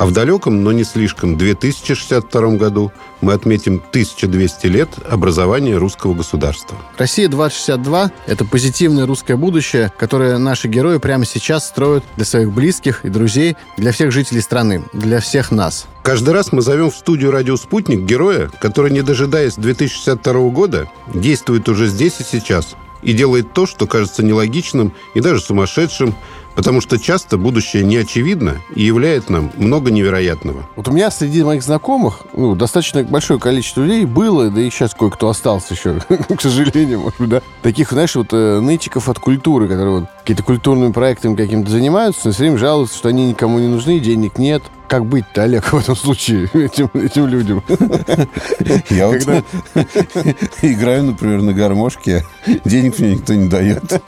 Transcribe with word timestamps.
а 0.00 0.06
в 0.06 0.12
далеком, 0.12 0.64
но 0.64 0.72
не 0.72 0.82
слишком, 0.82 1.36
2062 1.36 2.56
году 2.56 2.90
мы 3.20 3.34
отметим 3.34 3.82
1200 3.90 4.66
лет 4.66 4.88
образования 5.06 5.76
русского 5.76 6.14
государства. 6.14 6.78
Россия-2062– 6.96 8.10
это 8.26 8.46
позитивное 8.46 9.04
русское 9.04 9.36
будущее, 9.36 9.92
которое 9.98 10.38
наши 10.38 10.68
герои 10.68 10.96
прямо 10.96 11.26
сейчас 11.26 11.68
строят 11.68 12.02
для 12.16 12.24
своих 12.24 12.50
близких 12.50 13.04
и 13.04 13.10
друзей, 13.10 13.58
для 13.76 13.92
всех 13.92 14.10
жителей 14.10 14.40
страны, 14.40 14.84
для 14.94 15.20
всех 15.20 15.50
нас. 15.50 15.86
Каждый 16.02 16.32
раз 16.32 16.50
мы 16.50 16.62
зовем 16.62 16.90
в 16.90 16.96
студию 16.96 17.30
«Радио 17.30 17.58
Спутник» 17.58 18.00
героя, 18.00 18.50
который, 18.58 18.90
не 18.90 19.02
дожидаясь 19.02 19.56
2062 19.56 20.32
года, 20.48 20.88
действует 21.12 21.68
уже 21.68 21.86
здесь 21.88 22.20
и 22.20 22.24
сейчас 22.24 22.74
и 23.02 23.12
делает 23.12 23.52
то, 23.52 23.66
что 23.66 23.86
кажется 23.86 24.22
нелогичным 24.22 24.92
и 25.14 25.20
даже 25.20 25.40
сумасшедшим, 25.40 26.14
Потому 26.54 26.80
что 26.80 26.98
часто 26.98 27.38
будущее 27.38 27.84
не 27.84 27.96
очевидно 27.96 28.60
и 28.74 28.82
являет 28.82 29.30
нам 29.30 29.50
много 29.56 29.90
невероятного. 29.90 30.68
Вот 30.76 30.88
у 30.88 30.92
меня 30.92 31.10
среди 31.10 31.42
моих 31.42 31.62
знакомых 31.62 32.22
ну, 32.34 32.54
достаточно 32.54 33.02
большое 33.02 33.38
количество 33.38 33.82
людей 33.82 34.04
было, 34.04 34.50
да 34.50 34.60
и 34.60 34.70
сейчас 34.70 34.94
кое-кто 34.94 35.28
остался 35.28 35.74
еще, 35.74 36.00
к 36.36 36.40
сожалению, 36.40 37.00
может 37.00 37.20
быть, 37.20 37.30
да. 37.30 37.42
Таких, 37.62 37.90
знаешь, 37.90 38.14
вот 38.14 38.32
э, 38.32 38.60
нытиков 38.60 39.08
от 39.08 39.18
культуры, 39.18 39.68
которые 39.68 40.00
вот 40.00 40.04
какие-то 40.20 40.42
культурными 40.42 40.92
проектами 40.92 41.34
каким-то 41.34 41.70
занимаются, 41.70 42.22
но 42.26 42.32
все 42.32 42.42
время 42.42 42.58
жалуются, 42.58 42.96
что 42.96 43.08
они 43.08 43.28
никому 43.28 43.58
не 43.58 43.68
нужны, 43.68 43.98
денег 43.98 44.38
нет. 44.38 44.62
Как 44.88 45.06
быть-то, 45.06 45.44
Олег, 45.44 45.72
в 45.72 45.78
этом 45.78 45.94
случае 45.96 46.48
этим, 46.52 46.90
этим 46.94 47.26
людям? 47.26 47.62
Я 48.90 49.08
вот 49.08 49.22
играю, 50.62 51.04
например, 51.04 51.42
на 51.42 51.52
гармошке, 51.52 52.24
денег 52.64 52.98
мне 52.98 53.14
никто 53.14 53.34
не 53.34 53.48
дает. 53.48 54.02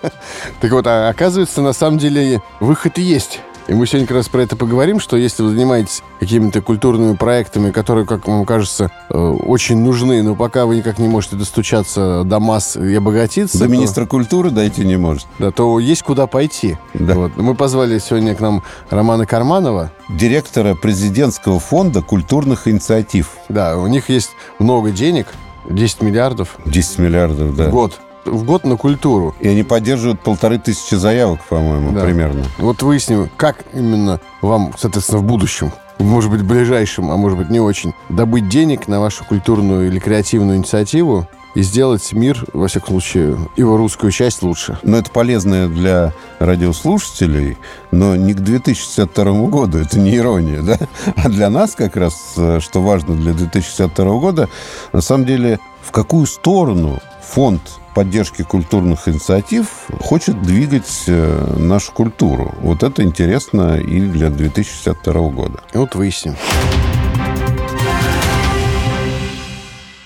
Так 0.60 0.70
вот, 0.72 0.86
а 0.86 1.08
оказывается, 1.08 1.62
на 1.62 1.72
самом 1.72 1.98
деле 1.98 2.42
выход 2.60 2.98
есть. 2.98 3.40
И 3.68 3.74
мы 3.74 3.86
сегодня 3.86 4.08
как 4.08 4.16
раз 4.16 4.28
про 4.28 4.42
это 4.42 4.56
поговорим, 4.56 4.98
что 4.98 5.16
если 5.16 5.42
вы 5.42 5.50
занимаетесь 5.50 6.02
какими-то 6.18 6.62
культурными 6.62 7.14
проектами, 7.14 7.70
которые, 7.70 8.06
как 8.06 8.26
вам 8.26 8.44
кажется, 8.44 8.90
э, 9.08 9.16
очень 9.16 9.78
нужны, 9.78 10.22
но 10.22 10.34
пока 10.34 10.66
вы 10.66 10.76
никак 10.76 10.98
не 10.98 11.06
можете 11.06 11.36
достучаться 11.36 12.24
до 12.24 12.40
масс 12.40 12.76
и 12.76 12.94
обогатиться... 12.94 13.58
До 13.58 13.66
то, 13.66 13.70
министра 13.70 14.06
культуры 14.06 14.50
дойти 14.50 14.84
не 14.84 14.96
может. 14.96 15.26
Да, 15.38 15.52
то 15.52 15.78
есть 15.78 16.02
куда 16.02 16.26
пойти. 16.26 16.76
Да. 16.94 17.14
Вот. 17.14 17.36
Мы 17.36 17.54
позвали 17.54 17.98
сегодня 18.00 18.34
к 18.34 18.40
нам 18.40 18.64
Романа 18.90 19.26
Карманова. 19.26 19.92
Директора 20.08 20.74
президентского 20.74 21.60
фонда 21.60 22.02
культурных 22.02 22.66
инициатив. 22.66 23.30
Да, 23.48 23.78
у 23.78 23.86
них 23.86 24.08
есть 24.08 24.30
много 24.58 24.90
денег, 24.90 25.28
10 25.70 26.02
миллиардов. 26.02 26.56
10 26.64 26.98
миллиардов, 26.98 27.56
да. 27.56 27.68
В 27.68 27.70
год 27.70 28.00
в 28.24 28.44
год 28.44 28.64
на 28.64 28.76
культуру. 28.76 29.34
И 29.40 29.48
они 29.48 29.62
поддерживают 29.62 30.20
полторы 30.20 30.58
тысячи 30.58 30.94
заявок, 30.94 31.40
по-моему, 31.48 31.92
да. 31.92 32.04
примерно. 32.04 32.44
Вот 32.58 32.82
выясним, 32.82 33.28
как 33.36 33.64
именно 33.72 34.20
вам, 34.40 34.72
соответственно, 34.78 35.18
в 35.18 35.24
будущем 35.24 35.72
может 35.98 36.30
быть, 36.30 36.42
ближайшем, 36.42 37.10
а 37.10 37.16
может 37.16 37.38
быть, 37.38 37.48
не 37.48 37.60
очень, 37.60 37.94
добыть 38.08 38.48
денег 38.48 38.88
на 38.88 39.00
вашу 39.00 39.24
культурную 39.24 39.86
или 39.86 39.98
креативную 39.98 40.58
инициативу 40.58 41.28
и 41.54 41.62
сделать 41.62 42.12
мир, 42.12 42.44
во 42.52 42.68
всяком 42.68 42.88
случае, 42.88 43.38
его 43.56 43.76
русскую 43.76 44.10
часть 44.10 44.42
лучше. 44.42 44.78
Но 44.82 44.96
это 44.96 45.10
полезно 45.10 45.68
для 45.68 46.12
радиослушателей, 46.38 47.58
но 47.90 48.16
не 48.16 48.32
к 48.34 48.40
2062 48.40 49.48
году, 49.48 49.78
это 49.78 49.98
не 49.98 50.16
ирония, 50.16 50.62
да? 50.62 50.78
А 51.16 51.28
для 51.28 51.50
нас 51.50 51.74
как 51.74 51.96
раз, 51.96 52.34
э, 52.36 52.60
что 52.60 52.82
важно 52.82 53.14
для 53.14 53.34
2062 53.34 54.18
года, 54.18 54.48
на 54.92 55.02
самом 55.02 55.26
деле, 55.26 55.60
в 55.82 55.90
какую 55.90 56.26
сторону 56.26 57.00
фонд 57.22 57.60
поддержки 57.94 58.42
культурных 58.42 59.08
инициатив 59.08 59.88
хочет 60.00 60.42
двигать 60.42 61.04
э, 61.06 61.56
нашу 61.58 61.92
культуру. 61.92 62.54
Вот 62.60 62.82
это 62.82 63.02
интересно 63.02 63.78
и 63.78 64.00
для 64.00 64.30
2062 64.30 65.28
года. 65.30 65.60
И 65.72 65.78
вот 65.78 65.94
выясним. 65.94 66.36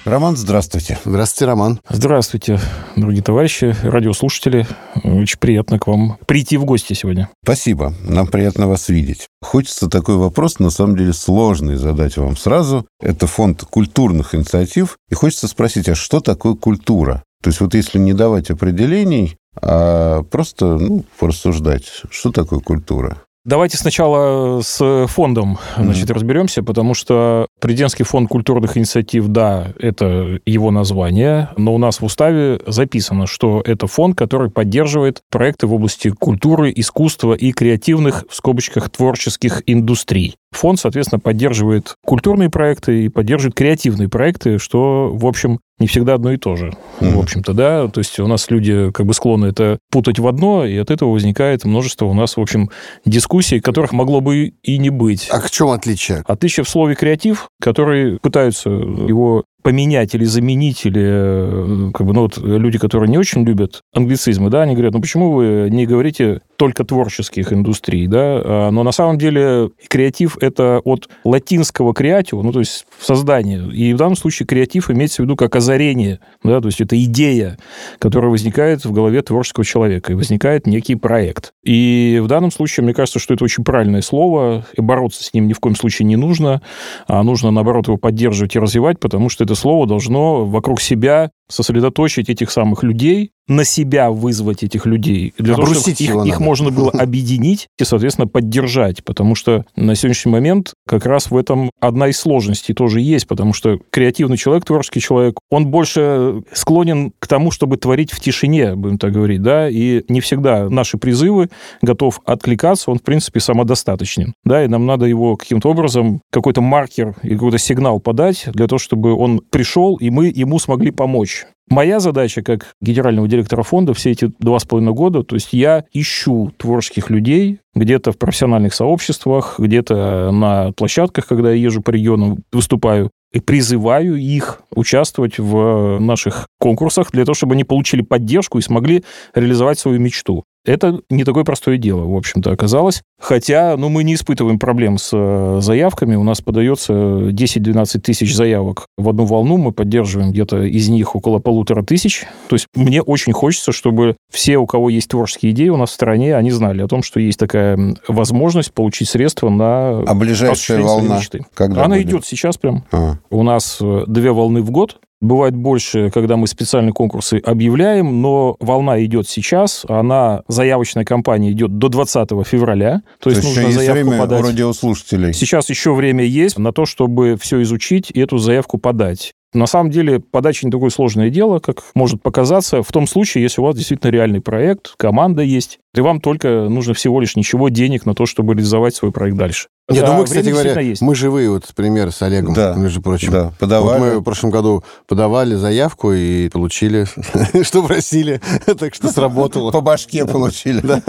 Роман, 0.06 0.36
здравствуйте. 0.36 1.00
Здравствуйте, 1.04 1.46
Роман. 1.46 1.80
Здравствуйте, 1.88 2.60
дорогие 2.94 3.24
товарищи, 3.24 3.74
радиослушатели. 3.82 4.64
Очень 5.02 5.40
приятно 5.40 5.80
к 5.80 5.88
вам 5.88 6.16
прийти 6.26 6.58
в 6.58 6.64
гости 6.64 6.92
сегодня. 6.92 7.28
Спасибо. 7.42 7.92
Нам 8.02 8.28
приятно 8.28 8.68
вас 8.68 8.88
видеть. 8.88 9.26
Хочется 9.42 9.88
такой 9.88 10.14
вопрос, 10.14 10.60
на 10.60 10.70
самом 10.70 10.96
деле, 10.96 11.12
сложный 11.12 11.74
задать 11.74 12.16
вам 12.18 12.36
сразу. 12.36 12.86
Это 13.00 13.26
фонд 13.26 13.64
культурных 13.64 14.36
инициатив. 14.36 14.96
И 15.10 15.16
хочется 15.16 15.48
спросить, 15.48 15.88
а 15.88 15.96
что 15.96 16.20
такое 16.20 16.54
культура? 16.54 17.24
То 17.46 17.50
есть 17.50 17.60
вот 17.60 17.74
если 17.74 18.00
не 18.00 18.12
давать 18.12 18.50
определений, 18.50 19.36
а 19.62 20.24
просто 20.24 20.78
ну, 20.78 21.04
порассуждать, 21.16 21.84
что 22.10 22.32
такое 22.32 22.58
культура? 22.58 23.18
Давайте 23.44 23.76
сначала 23.76 24.60
с 24.62 25.06
фондом 25.06 25.56
значит, 25.76 26.10
mm-hmm. 26.10 26.14
разберемся, 26.14 26.64
потому 26.64 26.94
что 26.94 27.46
Президентский 27.58 28.04
фонд 28.04 28.28
культурных 28.28 28.76
инициатив, 28.76 29.28
да, 29.28 29.68
это 29.78 30.40
его 30.44 30.70
название, 30.70 31.48
но 31.56 31.74
у 31.74 31.78
нас 31.78 32.00
в 32.00 32.04
уставе 32.04 32.60
записано, 32.66 33.26
что 33.26 33.62
это 33.64 33.86
фонд, 33.86 34.16
который 34.16 34.50
поддерживает 34.50 35.22
проекты 35.30 35.66
в 35.66 35.72
области 35.72 36.10
культуры, 36.10 36.70
искусства 36.76 37.32
и 37.32 37.52
креативных, 37.52 38.24
в 38.28 38.34
скобочках, 38.34 38.90
творческих 38.90 39.62
индустрий. 39.64 40.36
Фонд, 40.56 40.80
соответственно, 40.80 41.20
поддерживает 41.20 41.94
культурные 42.04 42.50
проекты 42.50 43.04
и 43.04 43.08
поддерживает 43.08 43.54
креативные 43.54 44.08
проекты, 44.08 44.58
что, 44.58 45.10
в 45.12 45.26
общем, 45.26 45.60
не 45.78 45.86
всегда 45.86 46.14
одно 46.14 46.32
и 46.32 46.38
то 46.38 46.56
же, 46.56 46.72
mm-hmm. 47.00 47.10
в 47.12 47.18
общем-то, 47.18 47.52
да. 47.52 47.88
То 47.88 48.00
есть 48.00 48.18
у 48.18 48.26
нас 48.26 48.50
люди 48.50 48.90
как 48.92 49.04
бы 49.06 49.12
склонны 49.12 49.46
это 49.46 49.78
путать 49.90 50.18
в 50.18 50.26
одно, 50.26 50.64
и 50.64 50.76
от 50.76 50.90
этого 50.90 51.10
возникает 51.10 51.64
множество 51.64 52.06
у 52.06 52.14
нас, 52.14 52.36
в 52.36 52.40
общем, 52.40 52.70
дискуссий, 53.04 53.60
которых 53.60 53.92
могло 53.92 54.20
бы 54.20 54.54
и 54.62 54.78
не 54.78 54.90
быть. 54.90 55.28
А 55.30 55.40
в 55.40 55.50
чем 55.50 55.68
отличие? 55.68 56.22
Отличие 56.26 56.64
в 56.64 56.68
слове 56.68 56.94
«креатив», 56.94 57.48
которые 57.60 58.18
пытаются 58.18 58.70
его 58.70 59.44
поменять 59.66 60.14
или 60.14 60.24
заменить, 60.24 60.86
или 60.86 61.02
э, 61.02 61.90
как 61.92 62.06
бы, 62.06 62.12
ну, 62.14 62.20
вот 62.20 62.38
люди, 62.38 62.78
которые 62.78 63.10
не 63.10 63.18
очень 63.18 63.42
любят 63.42 63.80
англицизмы, 63.92 64.48
да, 64.48 64.62
они 64.62 64.74
говорят, 64.74 64.94
ну 64.94 65.00
почему 65.00 65.32
вы 65.32 65.68
не 65.72 65.86
говорите 65.86 66.40
только 66.56 66.84
творческих 66.84 67.52
индустрий, 67.52 68.06
да, 68.06 68.42
а, 68.44 68.70
но 68.70 68.84
на 68.84 68.92
самом 68.92 69.18
деле 69.18 69.70
креатив– 69.88 70.38
это 70.40 70.80
от 70.84 71.08
латинского 71.24 71.94
креатио, 71.94 72.40
ну, 72.44 72.52
то 72.52 72.60
есть 72.60 72.86
создание, 73.00 73.68
и 73.72 73.92
в 73.92 73.96
данном 73.96 74.14
случае 74.14 74.46
креатив 74.46 74.88
имеется 74.88 75.22
в 75.22 75.24
виду 75.24 75.34
как 75.34 75.56
озарение, 75.56 76.20
да, 76.44 76.60
то 76.60 76.68
есть 76.68 76.80
это 76.80 76.96
идея, 77.02 77.58
которая 77.98 78.30
возникает 78.30 78.84
в 78.84 78.92
голове 78.92 79.20
творческого 79.22 79.64
человека, 79.64 80.12
и 80.12 80.14
возникает 80.14 80.68
некий 80.68 80.94
проект. 80.94 81.52
И 81.64 82.20
в 82.22 82.28
данном 82.28 82.52
случае, 82.52 82.84
мне 82.84 82.94
кажется, 82.94 83.18
что 83.18 83.34
это 83.34 83.42
очень 83.42 83.64
правильное 83.64 84.02
слово, 84.02 84.64
и 84.76 84.80
бороться 84.80 85.24
с 85.24 85.34
ним 85.34 85.48
ни 85.48 85.54
в 85.54 85.58
коем 85.58 85.74
случае 85.74 86.06
не 86.06 86.14
нужно, 86.14 86.62
а 87.08 87.24
нужно, 87.24 87.50
наоборот, 87.50 87.88
его 87.88 87.96
поддерживать 87.96 88.54
и 88.54 88.60
развивать, 88.60 89.00
потому 89.00 89.28
что 89.28 89.42
это 89.42 89.55
слово 89.56 89.86
должно 89.86 90.44
вокруг 90.44 90.80
себя 90.80 91.30
сосредоточить 91.48 92.28
этих 92.28 92.50
самых 92.50 92.82
людей, 92.82 93.30
на 93.48 93.64
себя 93.64 94.10
вызвать 94.10 94.64
этих 94.64 94.86
людей, 94.86 95.32
для 95.38 95.54
Обрусить 95.54 95.98
того, 95.98 96.10
чтобы 96.10 96.28
их, 96.28 96.34
их 96.34 96.40
можно 96.40 96.70
было 96.70 96.90
объединить 96.92 97.68
и, 97.78 97.84
соответственно, 97.84 98.26
поддержать. 98.26 99.04
Потому 99.04 99.36
что 99.36 99.64
на 99.76 99.94
сегодняшний 99.94 100.32
момент 100.32 100.74
как 100.86 101.06
раз 101.06 101.30
в 101.30 101.36
этом 101.36 101.70
одна 101.80 102.08
из 102.08 102.18
сложностей 102.18 102.74
тоже 102.74 103.00
есть, 103.00 103.28
потому 103.28 103.52
что 103.52 103.78
креативный 103.90 104.36
человек, 104.36 104.64
творческий 104.64 105.00
человек, 105.00 105.38
он 105.48 105.68
больше 105.68 106.42
склонен 106.52 107.12
к 107.20 107.28
тому, 107.28 107.52
чтобы 107.52 107.76
творить 107.76 108.10
в 108.10 108.18
тишине, 108.18 108.74
будем 108.74 108.98
так 108.98 109.12
говорить, 109.12 109.42
да, 109.42 109.68
и 109.68 110.02
не 110.08 110.20
всегда 110.20 110.68
наши 110.68 110.98
призывы 110.98 111.48
готов 111.82 112.20
откликаться, 112.24 112.90
он, 112.90 112.98
в 112.98 113.02
принципе, 113.02 113.38
самодостаточен, 113.38 114.34
да, 114.44 114.64
и 114.64 114.68
нам 114.68 114.86
надо 114.86 115.06
его 115.06 115.36
каким-то 115.36 115.70
образом, 115.70 116.20
какой-то 116.32 116.62
маркер 116.62 117.14
и 117.22 117.34
какой-то 117.34 117.58
сигнал 117.58 118.00
подать 118.00 118.46
для 118.52 118.66
того, 118.66 118.80
чтобы 118.80 119.14
он 119.14 119.40
пришел, 119.50 119.96
и 119.96 120.10
мы 120.10 120.26
ему 120.26 120.58
смогли 120.58 120.90
помочь. 120.90 121.46
Моя 121.68 121.98
задача 121.98 122.42
как 122.42 122.74
генерального 122.80 123.26
директора 123.26 123.64
фонда 123.64 123.92
все 123.92 124.12
эти 124.12 124.30
два 124.38 124.60
с 124.60 124.64
половиной 124.64 124.92
года, 124.92 125.24
то 125.24 125.34
есть 125.34 125.52
я 125.52 125.84
ищу 125.92 126.52
творческих 126.56 127.10
людей 127.10 127.58
где-то 127.74 128.12
в 128.12 128.18
профессиональных 128.18 128.72
сообществах, 128.72 129.56
где-то 129.58 130.30
на 130.30 130.70
площадках, 130.72 131.26
когда 131.26 131.50
я 131.50 131.56
езжу 131.56 131.82
по 131.82 131.90
регионам, 131.90 132.44
выступаю, 132.52 133.10
и 133.32 133.40
призываю 133.40 134.16
их 134.16 134.62
участвовать 134.74 135.38
в 135.38 135.98
наших 135.98 136.46
конкурсах 136.58 137.10
для 137.10 137.24
того, 137.24 137.34
чтобы 137.34 137.54
они 137.54 137.64
получили 137.64 138.02
поддержку 138.02 138.58
и 138.58 138.62
смогли 138.62 139.04
реализовать 139.34 139.78
свою 139.78 139.98
мечту. 139.98 140.44
Это 140.66 141.00
не 141.10 141.24
такое 141.24 141.44
простое 141.44 141.78
дело, 141.78 142.04
в 142.04 142.16
общем-то, 142.16 142.50
оказалось. 142.50 143.02
Хотя, 143.20 143.76
ну, 143.76 143.88
мы 143.88 144.02
не 144.02 144.14
испытываем 144.14 144.58
проблем 144.58 144.98
с 144.98 145.10
э, 145.12 145.60
заявками. 145.62 146.16
У 146.16 146.24
нас 146.24 146.40
подается 146.40 146.92
10-12 146.92 148.00
тысяч 148.00 148.34
заявок 148.34 148.86
в 148.98 149.08
одну 149.08 149.24
волну. 149.24 149.56
Мы 149.56 149.72
поддерживаем 149.72 150.32
где-то 150.32 150.62
из 150.62 150.88
них 150.88 151.14
около 151.14 151.38
полутора 151.38 151.82
тысяч. 151.82 152.24
То 152.48 152.56
есть 152.56 152.66
мне 152.74 153.00
очень 153.00 153.32
хочется, 153.32 153.70
чтобы 153.70 154.16
все, 154.30 154.58
у 154.58 154.66
кого 154.66 154.90
есть 154.90 155.08
творческие 155.08 155.52
идеи 155.52 155.68
у 155.68 155.76
нас 155.76 155.90
в 155.90 155.94
стране, 155.94 156.34
они 156.36 156.50
знали 156.50 156.82
о 156.82 156.88
том, 156.88 157.02
что 157.02 157.20
есть 157.20 157.38
такая 157.38 157.96
возможность 158.08 158.72
получить 158.72 159.08
средства 159.08 159.48
на... 159.48 160.00
А 160.00 160.14
ближайшая 160.14 160.82
волна? 160.82 161.18
Мечты. 161.18 161.46
Когда 161.54 161.84
Она 161.84 161.96
будет? 161.96 162.08
идет 162.08 162.26
сейчас 162.26 162.58
прям. 162.58 162.84
А. 162.90 163.18
У 163.30 163.42
нас 163.44 163.78
э, 163.80 164.04
две 164.08 164.32
волны 164.32 164.62
в 164.62 164.70
год. 164.72 164.98
Бывает 165.20 165.56
больше, 165.56 166.10
когда 166.10 166.36
мы 166.36 166.46
специальные 166.46 166.92
конкурсы 166.92 167.40
объявляем, 167.44 168.20
но 168.20 168.56
волна 168.60 169.02
идет 169.04 169.26
сейчас, 169.28 169.86
она, 169.88 170.42
заявочная 170.46 171.04
кампания 171.04 171.52
идет 171.52 171.78
до 171.78 171.88
20 171.88 172.30
февраля. 172.46 173.02
То, 173.18 173.30
то 173.30 173.30
есть 173.30 173.42
нужно 173.42 173.60
есть 173.60 173.74
заявку 173.76 174.04
время 174.04 174.18
подать. 174.18 174.42
у 174.42 174.46
радиослушателей. 174.46 175.32
Сейчас 175.32 175.70
еще 175.70 175.94
время 175.94 176.24
есть 176.24 176.58
на 176.58 176.72
то, 176.72 176.84
чтобы 176.84 177.38
все 177.40 177.62
изучить 177.62 178.10
и 178.10 178.20
эту 178.20 178.36
заявку 178.36 178.76
подать. 178.76 179.32
На 179.54 179.66
самом 179.66 179.90
деле 179.90 180.20
подача 180.20 180.66
не 180.66 180.72
такое 180.72 180.90
сложное 180.90 181.30
дело, 181.30 181.60
как 181.60 181.82
может 181.94 182.22
показаться, 182.22 182.82
в 182.82 182.92
том 182.92 183.06
случае, 183.06 183.42
если 183.42 183.62
у 183.62 183.64
вас 183.64 183.74
действительно 183.74 184.10
реальный 184.10 184.42
проект, 184.42 184.94
команда 184.98 185.42
есть, 185.42 185.78
и 185.96 186.00
вам 186.00 186.20
только 186.20 186.68
нужно 186.68 186.94
всего 186.94 187.20
лишь 187.20 187.36
ничего 187.36 187.68
денег 187.68 188.06
на 188.06 188.14
то, 188.14 188.26
чтобы 188.26 188.54
реализовать 188.54 188.94
свой 188.94 189.12
проект 189.12 189.36
дальше. 189.36 189.68
Я 189.88 190.00
да, 190.00 190.06
думаю, 190.08 190.24
кстати 190.24 190.48
говоря, 190.48 190.80
есть. 190.80 191.00
мы 191.00 191.14
живые, 191.14 191.48
вот 191.48 191.68
пример 191.76 192.10
с 192.10 192.20
Олегом, 192.20 192.54
да, 192.54 192.74
между 192.74 193.00
прочим. 193.00 193.30
Да, 193.30 193.52
подавали. 193.60 194.00
Вот 194.00 194.14
мы 194.14 194.18
в 194.18 194.24
прошлом 194.24 194.50
году 194.50 194.82
подавали 195.06 195.54
заявку 195.54 196.12
и 196.12 196.48
получили, 196.48 197.06
что 197.62 197.84
просили, 197.84 198.40
так 198.66 198.96
что 198.96 199.12
сработало. 199.12 199.70
По 199.70 199.80
башке 199.80 200.26
получили. 200.26 200.82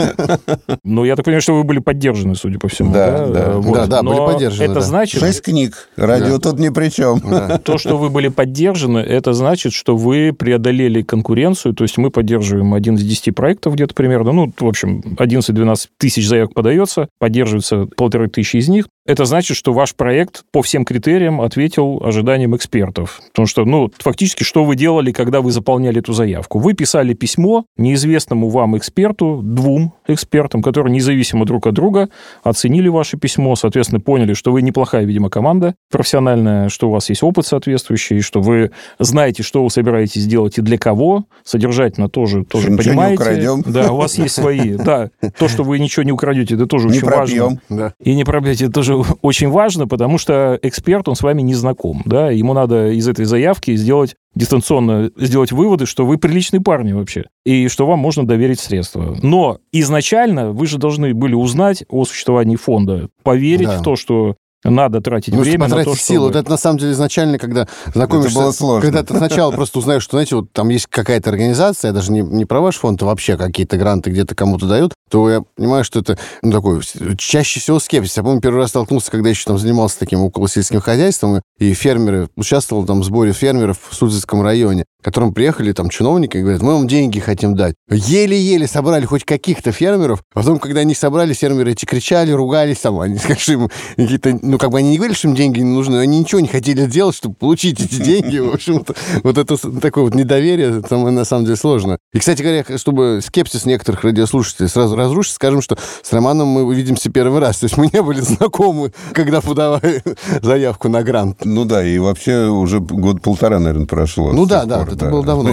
Ну, 0.84 1.06
я 1.06 1.16
так 1.16 1.26
понимаю, 1.26 1.42
что 1.42 1.54
вы 1.54 1.64
были 1.64 1.80
поддержаны, 1.80 2.36
судя 2.36 2.60
по 2.60 2.68
всему. 2.68 2.94
Да, 2.94 3.28
да, 3.28 3.60
да, 3.60 3.88
да, 3.88 4.04
были 4.04 4.18
поддержаны. 4.18 4.72
Это 4.72 4.82
значит... 4.82 5.20
Шесть 5.20 5.42
книг, 5.42 5.90
радио 5.96 6.38
тут 6.38 6.60
ни 6.60 6.70
при 6.70 6.90
чем. 6.90 7.22
То, 7.64 7.78
что 7.78 7.98
вы 7.98 8.10
были 8.10 8.28
поддержаны, 8.28 9.00
это 9.00 9.34
значит, 9.34 9.74
что 9.74 9.98
вы 9.98 10.34
преодолели 10.38 11.02
конкуренцию, 11.02 11.74
то 11.74 11.84
есть 11.84 11.98
мы 11.98 12.12
поддерживаем 12.12 12.74
один 12.74 12.96
из 12.96 13.04
десяти 13.04 13.32
проектов 13.32 13.74
где-то 13.74 13.94
примерно, 13.94 14.32
ну, 14.32 14.54
в 14.58 14.68
общем, 14.84 15.00
11-12 15.18 15.88
тысяч 15.98 16.28
заявок 16.28 16.54
подается, 16.54 17.10
поддерживается 17.20 17.86
полторы 17.86 18.30
тысячи 18.30 18.58
из 18.58 18.70
них. 18.70 18.88
Это 19.08 19.24
значит, 19.24 19.56
что 19.56 19.72
ваш 19.72 19.96
проект 19.96 20.44
по 20.52 20.62
всем 20.62 20.84
критериям 20.84 21.40
ответил 21.40 22.02
ожиданиям 22.04 22.56
экспертов. 22.58 23.22
Потому 23.30 23.48
что, 23.48 23.64
ну, 23.64 23.90
фактически, 24.00 24.44
что 24.44 24.66
вы 24.66 24.76
делали, 24.76 25.14
когда 25.14 25.40
вы 25.40 25.52
заполняли 25.52 26.00
эту 26.00 26.12
заявку? 26.12 26.60
Вы 26.60 26.74
писали 26.74 27.14
письмо 27.14 27.64
неизвестному 27.78 28.50
вам 28.50 28.78
эксперту, 28.78 29.40
двум 29.42 29.94
экспертам, 30.08 30.62
которые 30.62 30.94
независимо 30.94 31.46
друг 31.46 31.68
от 31.68 31.74
друга 31.74 32.10
оценили 32.44 32.90
ваше 32.90 33.18
письмо, 33.18 33.56
соответственно, 33.56 34.02
поняли, 34.02 34.34
что 34.34 34.52
вы 34.52 34.62
неплохая, 34.62 35.06
видимо, 35.06 35.30
команда 35.30 35.76
профессиональная, 35.90 36.68
что 36.68 36.90
у 36.90 36.92
вас 36.92 37.08
есть 37.08 37.24
опыт 37.24 37.46
соответствующий, 37.46 38.20
что 38.20 38.42
вы 38.42 38.72
знаете, 39.00 39.42
что 39.42 39.64
вы 39.64 39.70
собираетесь 39.70 40.26
делать 40.26 40.58
и 40.58 40.62
для 40.62 40.78
кого, 40.78 41.26
содержательно 41.46 42.10
тоже, 42.10 42.44
тоже 42.44 42.72
ничего 42.72 42.84
понимаете. 42.84 43.12
Не 43.12 43.16
украдем. 43.16 43.64
Да, 43.66 43.94
у 43.94 43.98
вас 43.98 44.18
есть 44.18 44.36
свои. 44.36 44.76
Да, 44.76 45.12
то, 45.40 45.48
что 45.48 45.64
вы 45.64 45.80
ничего 45.80 46.04
не 46.04 46.12
украдете, 46.12 46.56
это 46.56 46.66
тоже 46.66 46.90
не 46.90 46.98
очень 46.98 47.08
пропьем. 47.08 47.44
важно. 47.44 47.62
Да. 47.70 47.94
И 48.04 48.14
не 48.14 48.26
пропьете, 48.26 48.66
это 48.66 48.74
тоже 48.74 48.97
очень 49.22 49.50
важно, 49.50 49.88
потому 49.88 50.18
что 50.18 50.60
эксперт, 50.62 51.08
он 51.08 51.16
с 51.16 51.22
вами 51.22 51.42
не 51.42 51.54
знаком, 51.54 52.02
да, 52.06 52.32
ему 52.32 52.54
надо 52.54 52.90
из 52.90 53.08
этой 53.08 53.26
заявки 53.26 53.76
сделать 53.76 54.16
дистанционно 54.36 55.10
сделать 55.18 55.52
выводы, 55.52 55.86
что 55.86 56.06
вы 56.06 56.18
приличный 56.18 56.62
парни 56.62 56.94
вообще, 56.94 57.26
и 57.46 57.68
что 57.68 57.88
вам 57.88 58.00
можно 58.00 58.26
доверить 58.26 58.60
средства. 58.60 59.18
Но 59.24 59.60
изначально 59.72 60.52
вы 60.52 60.68
же 60.68 60.78
должны 60.78 61.14
были 61.14 61.34
узнать 61.34 61.84
о 61.90 62.06
существовании 62.06 62.56
фонда, 62.56 63.10
поверить 63.24 63.68
да. 63.68 63.80
в 63.80 63.84
то, 63.84 63.96
что 63.96 64.36
надо 64.64 65.02
тратить 65.02 65.34
ну, 65.34 65.42
время 65.42 65.68
на 65.68 65.84
то, 65.84 65.94
что... 65.94 66.04
силу. 66.04 66.28
Вот 66.28 66.36
это, 66.36 66.50
на 66.50 66.58
самом 66.58 66.80
деле, 66.80 66.92
изначально, 66.92 67.38
когда 67.38 67.68
знакомишься... 67.94 68.32
Это 68.32 68.40
было 68.40 68.52
сложно. 68.52 68.82
Когда 68.82 69.04
ты 69.04 69.16
сначала 69.16 69.52
просто 69.52 69.80
узнаешь, 69.80 70.04
что, 70.04 70.18
знаете, 70.18 70.36
вот 70.36 70.52
там 70.52 70.70
есть 70.70 70.88
какая-то 70.88 71.30
организация, 71.30 71.92
даже 71.92 72.12
не, 72.12 72.22
не 72.22 72.46
про 72.46 72.60
ваш 72.60 72.78
фонд, 72.78 73.02
а 73.04 73.06
вообще 73.06 73.38
какие-то 73.38 73.78
гранты 73.78 74.10
где-то 74.10 74.36
кому-то 74.36 74.68
дают, 74.68 74.94
то 75.10 75.30
я 75.30 75.42
понимаю, 75.56 75.84
что 75.84 76.00
это, 76.00 76.18
ну, 76.42 76.52
такой, 76.52 76.82
чаще 77.18 77.60
всего 77.60 77.80
скепсис. 77.80 78.18
Я 78.18 78.24
помню, 78.24 78.42
первый 78.42 78.60
раз 78.60 78.70
столкнулся, 78.70 79.12
когда 79.12 79.30
еще 79.30 79.46
там 79.46 79.58
занимался 79.58 80.00
таким 80.00 80.22
околосельским 80.22 80.82
хозяйством, 80.82 81.42
и 81.60 81.74
фермеры, 81.74 82.30
участвовал 82.36 82.86
там 82.86 83.02
в 83.02 83.04
сборе 83.04 83.34
фермеров 83.34 83.78
в 83.90 83.96
Суздальском 83.96 84.42
районе, 84.42 84.86
к 85.02 85.06
которым 85.06 85.34
приехали 85.34 85.72
там 85.72 85.90
чиновники 85.90 86.38
и 86.38 86.42
говорят, 86.42 86.62
мы 86.62 86.74
вам 86.74 86.88
деньги 86.88 87.20
хотим 87.20 87.56
дать. 87.56 87.76
Еле-еле 87.90 88.68
собрали 88.68 89.06
хоть 89.06 89.24
каких-то 89.24 89.72
фермеров, 89.72 90.24
а 90.34 90.40
потом, 90.40 90.60
когда 90.60 90.82
они 90.82 90.94
собрали, 90.94 91.34
фермеры 91.34 91.72
эти 91.72 91.86
кричали, 91.86 92.32
ругались 92.32 92.80
там, 92.80 93.00
они, 93.00 93.18
скажем, 93.20 93.70
какие-то, 93.96 94.38
ну, 94.42 94.58
как 94.58 94.72
бы 94.72 94.80
они 94.80 94.90
не 94.92 94.98
говорили, 94.98 95.18
что 95.18 95.30
им 95.30 95.36
деньги 95.36 95.60
не 95.60 95.74
нужны, 95.74 95.98
они 95.98 96.20
ничего 96.20 96.42
не 96.42 96.48
хотели 96.48 96.86
делать, 96.86 97.16
чтобы 97.16 97.36
получить 97.36 97.80
эти 97.80 97.96
деньги. 98.02 98.38
В 98.38 98.54
общем-то, 98.54 98.94
вот 99.24 99.38
это 99.38 99.58
такое 99.80 100.04
вот 100.04 100.16
недоверие, 100.16 100.82
там 100.82 101.04
на 101.14 101.26
самом 101.26 101.46
деле 101.46 101.56
сложно. 101.56 101.98
И, 102.14 102.20
кстати 102.20 102.42
говоря, 102.42 102.66
чтобы 102.78 103.22
скепсис 103.24 103.66
некоторых 103.66 104.04
радиослушателей 104.04 104.70
сразу 104.70 104.97
разрушить, 104.98 105.36
скажем, 105.36 105.62
что 105.62 105.78
с 106.02 106.12
Романом 106.14 106.48
мы 106.48 106.64
увидимся 106.64 107.10
первый 107.10 107.40
раз. 107.40 107.60
То 107.60 107.66
есть 107.66 107.78
мы 107.78 107.90
не 107.92 108.02
были 108.02 108.22
знакомы, 108.22 108.92
когда 109.14 109.42
подавали 109.42 110.04
заявку 110.42 110.90
на 110.90 111.04
грант. 111.04 111.46
Ну 111.46 111.66
да, 111.66 111.86
и 111.86 111.98
вообще 111.98 112.48
уже 112.48 112.80
год-полтора, 112.80 113.60
наверное, 113.60 113.86
прошло. 113.86 114.32
Ну 114.34 114.46
да, 114.46 114.66
да, 114.66 114.86
это 114.90 115.10
было 115.10 115.24
давно. 115.24 115.52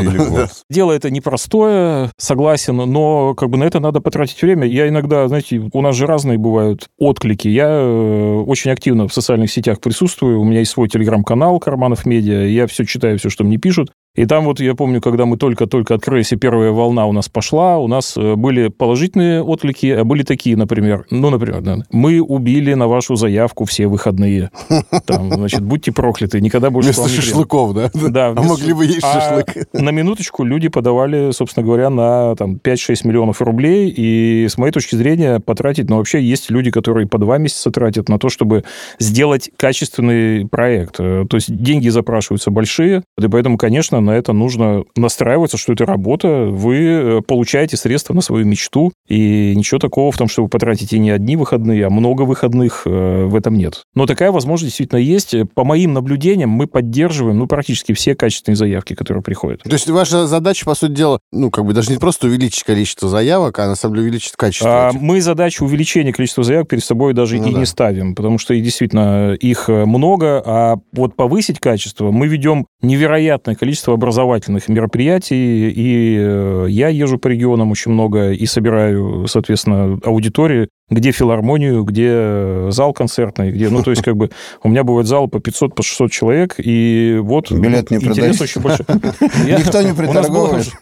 Дело 0.70 0.92
это 0.92 1.10
непростое, 1.10 2.10
согласен, 2.18 2.76
но 2.76 3.34
как 3.34 3.50
бы 3.50 3.56
на 3.56 3.64
это 3.64 3.80
надо 3.80 4.00
потратить 4.00 4.40
время. 4.42 4.66
Я 4.66 4.88
иногда, 4.88 5.26
знаете, 5.28 5.70
у 5.72 5.80
нас 5.80 5.94
же 5.94 6.06
разные 6.06 6.38
бывают 6.38 6.88
отклики. 6.98 7.48
Я 7.48 7.68
э, 7.68 8.42
очень 8.46 8.70
активно 8.70 9.08
в 9.08 9.14
социальных 9.14 9.50
сетях 9.50 9.80
присутствую. 9.80 10.40
У 10.40 10.44
меня 10.44 10.60
есть 10.60 10.72
свой 10.72 10.88
телеграм-канал 10.88 11.58
«Карманов 11.58 12.06
Медиа». 12.06 12.46
Я 12.46 12.66
все 12.66 12.84
читаю, 12.84 13.18
все, 13.18 13.30
что 13.30 13.44
мне 13.44 13.58
пишут. 13.58 13.90
И 14.16 14.26
там 14.26 14.44
вот 14.44 14.60
я 14.60 14.76
помню, 14.76 15.00
когда 15.00 15.26
мы 15.26 15.36
только-только 15.36 15.94
открылись, 15.94 16.32
и 16.32 16.36
первая 16.36 16.70
волна 16.70 17.06
у 17.06 17.12
нас 17.12 17.28
пошла, 17.28 17.78
у 17.78 17.88
нас 17.88 18.16
э, 18.16 18.36
были 18.36 18.68
положительные 18.68 19.42
отклики, 19.42 19.86
а 19.86 20.04
были 20.04 20.22
такие, 20.22 20.56
например, 20.56 21.04
ну, 21.10 21.30
например, 21.30 21.84
мы 21.90 22.20
убили 22.20 22.74
на 22.74 22.86
вашу 22.86 23.16
заявку 23.16 23.64
все 23.64 23.88
выходные. 23.88 24.52
Там, 25.06 25.32
значит, 25.34 25.62
будьте 25.62 25.90
прокляты, 25.90 26.40
никогда 26.40 26.70
больше 26.70 26.92
Вместо 26.92 27.08
шашлыков, 27.08 27.74
да? 27.74 27.90
Да. 27.92 28.28
А 28.36 28.42
могли 28.42 28.72
бы 28.72 28.86
есть 28.86 29.02
а 29.02 29.12
шашлык. 29.14 29.66
На 29.72 29.90
минуточку 29.90 30.44
люди 30.44 30.68
подавали, 30.68 31.32
собственно 31.32 31.66
говоря, 31.66 31.90
на 31.90 32.36
там 32.36 32.60
5-6 32.62 33.08
миллионов 33.08 33.42
рублей, 33.42 33.92
и 33.96 34.46
с 34.48 34.56
моей 34.58 34.72
точки 34.72 34.94
зрения 34.94 35.40
потратить, 35.40 35.90
ну, 35.90 35.96
вообще 35.96 36.22
есть 36.22 36.50
люди, 36.50 36.70
которые 36.70 37.08
по 37.08 37.18
два 37.18 37.38
месяца 37.38 37.72
тратят 37.72 38.08
на 38.08 38.20
то, 38.20 38.28
чтобы 38.28 38.62
сделать 39.00 39.50
качественный 39.56 40.46
проект. 40.46 41.00
Э, 41.00 41.24
то 41.28 41.36
есть 41.36 41.52
деньги 41.52 41.88
запрашиваются 41.88 42.52
большие, 42.52 43.02
и 43.20 43.26
поэтому, 43.26 43.58
конечно, 43.58 44.03
на 44.04 44.12
это 44.12 44.32
нужно 44.32 44.84
настраиваться, 44.96 45.56
что 45.56 45.72
это 45.72 45.86
работа, 45.86 46.46
вы 46.46 46.76
э, 46.76 47.20
получаете 47.26 47.76
средства 47.76 48.14
на 48.14 48.20
свою 48.20 48.44
мечту, 48.46 48.92
и 49.08 49.54
ничего 49.56 49.78
такого 49.78 50.12
в 50.12 50.16
том, 50.16 50.28
что 50.28 50.42
вы 50.42 50.48
потратите 50.48 50.98
не 50.98 51.10
одни 51.10 51.36
выходные, 51.36 51.86
а 51.86 51.90
много 51.90 52.22
выходных, 52.22 52.82
э, 52.86 53.24
в 53.24 53.34
этом 53.34 53.56
нет. 53.56 53.82
Но 53.94 54.06
такая 54.06 54.30
возможность 54.32 54.72
действительно 54.72 54.98
есть. 54.98 55.34
По 55.54 55.64
моим 55.64 55.92
наблюдениям, 55.92 56.50
мы 56.50 56.66
поддерживаем, 56.66 57.38
ну, 57.38 57.46
практически 57.46 57.92
все 57.92 58.14
качественные 58.14 58.56
заявки, 58.56 58.94
которые 58.94 59.22
приходят. 59.22 59.62
То 59.62 59.72
есть 59.72 59.88
ваша 59.88 60.26
задача, 60.26 60.64
по 60.64 60.74
сути 60.74 60.92
дела, 60.92 61.18
ну, 61.32 61.50
как 61.50 61.64
бы 61.64 61.72
даже 61.72 61.90
не 61.90 61.98
просто 61.98 62.26
увеличить 62.26 62.62
количество 62.64 63.08
заявок, 63.08 63.58
а 63.58 63.66
на 63.66 63.74
самом 63.74 63.96
деле 63.96 64.08
увеличить 64.08 64.32
качество. 64.36 64.88
А, 64.88 64.92
мы 64.92 65.20
задачу 65.20 65.64
увеличения 65.64 66.12
количества 66.12 66.44
заявок 66.44 66.68
перед 66.68 66.84
собой 66.84 67.14
даже 67.14 67.38
ну, 67.38 67.48
и 67.48 67.52
да. 67.52 67.58
не 67.60 67.66
ставим, 67.66 68.14
потому 68.14 68.38
что 68.38 68.54
действительно 68.54 69.34
их 69.34 69.68
э, 69.68 69.84
много, 69.84 70.42
а 70.44 70.76
вот 70.92 71.16
повысить 71.16 71.60
качество 71.60 72.10
мы 72.10 72.28
ведем 72.28 72.66
невероятное 72.82 73.54
количество 73.54 73.93
образовательных 73.94 74.68
мероприятий, 74.68 75.70
и 75.70 76.16
э, 76.18 76.66
я 76.68 76.88
езжу 76.88 77.18
по 77.18 77.28
регионам 77.28 77.70
очень 77.70 77.92
много 77.92 78.32
и 78.32 78.46
собираю, 78.46 79.26
соответственно, 79.26 79.98
аудитории 80.04 80.68
где 80.94 81.12
филармонию, 81.12 81.82
где 81.84 82.70
зал 82.70 82.92
концертный, 82.92 83.50
где, 83.50 83.68
ну, 83.68 83.82
то 83.82 83.90
есть, 83.90 84.02
как 84.02 84.16
бы, 84.16 84.30
у 84.62 84.68
меня 84.68 84.84
бывает 84.84 85.06
зал 85.06 85.28
по 85.28 85.40
500, 85.40 85.74
по 85.74 85.82
600 85.82 86.10
человек, 86.10 86.54
и 86.58 87.18
вот... 87.22 87.50
Билет 87.50 87.90
не 87.90 87.98
интерес 87.98 88.40
очень 88.40 88.60
большой. 88.60 88.86
Никто 89.46 89.82
не 89.82 89.92
приторговывает. 89.92 90.72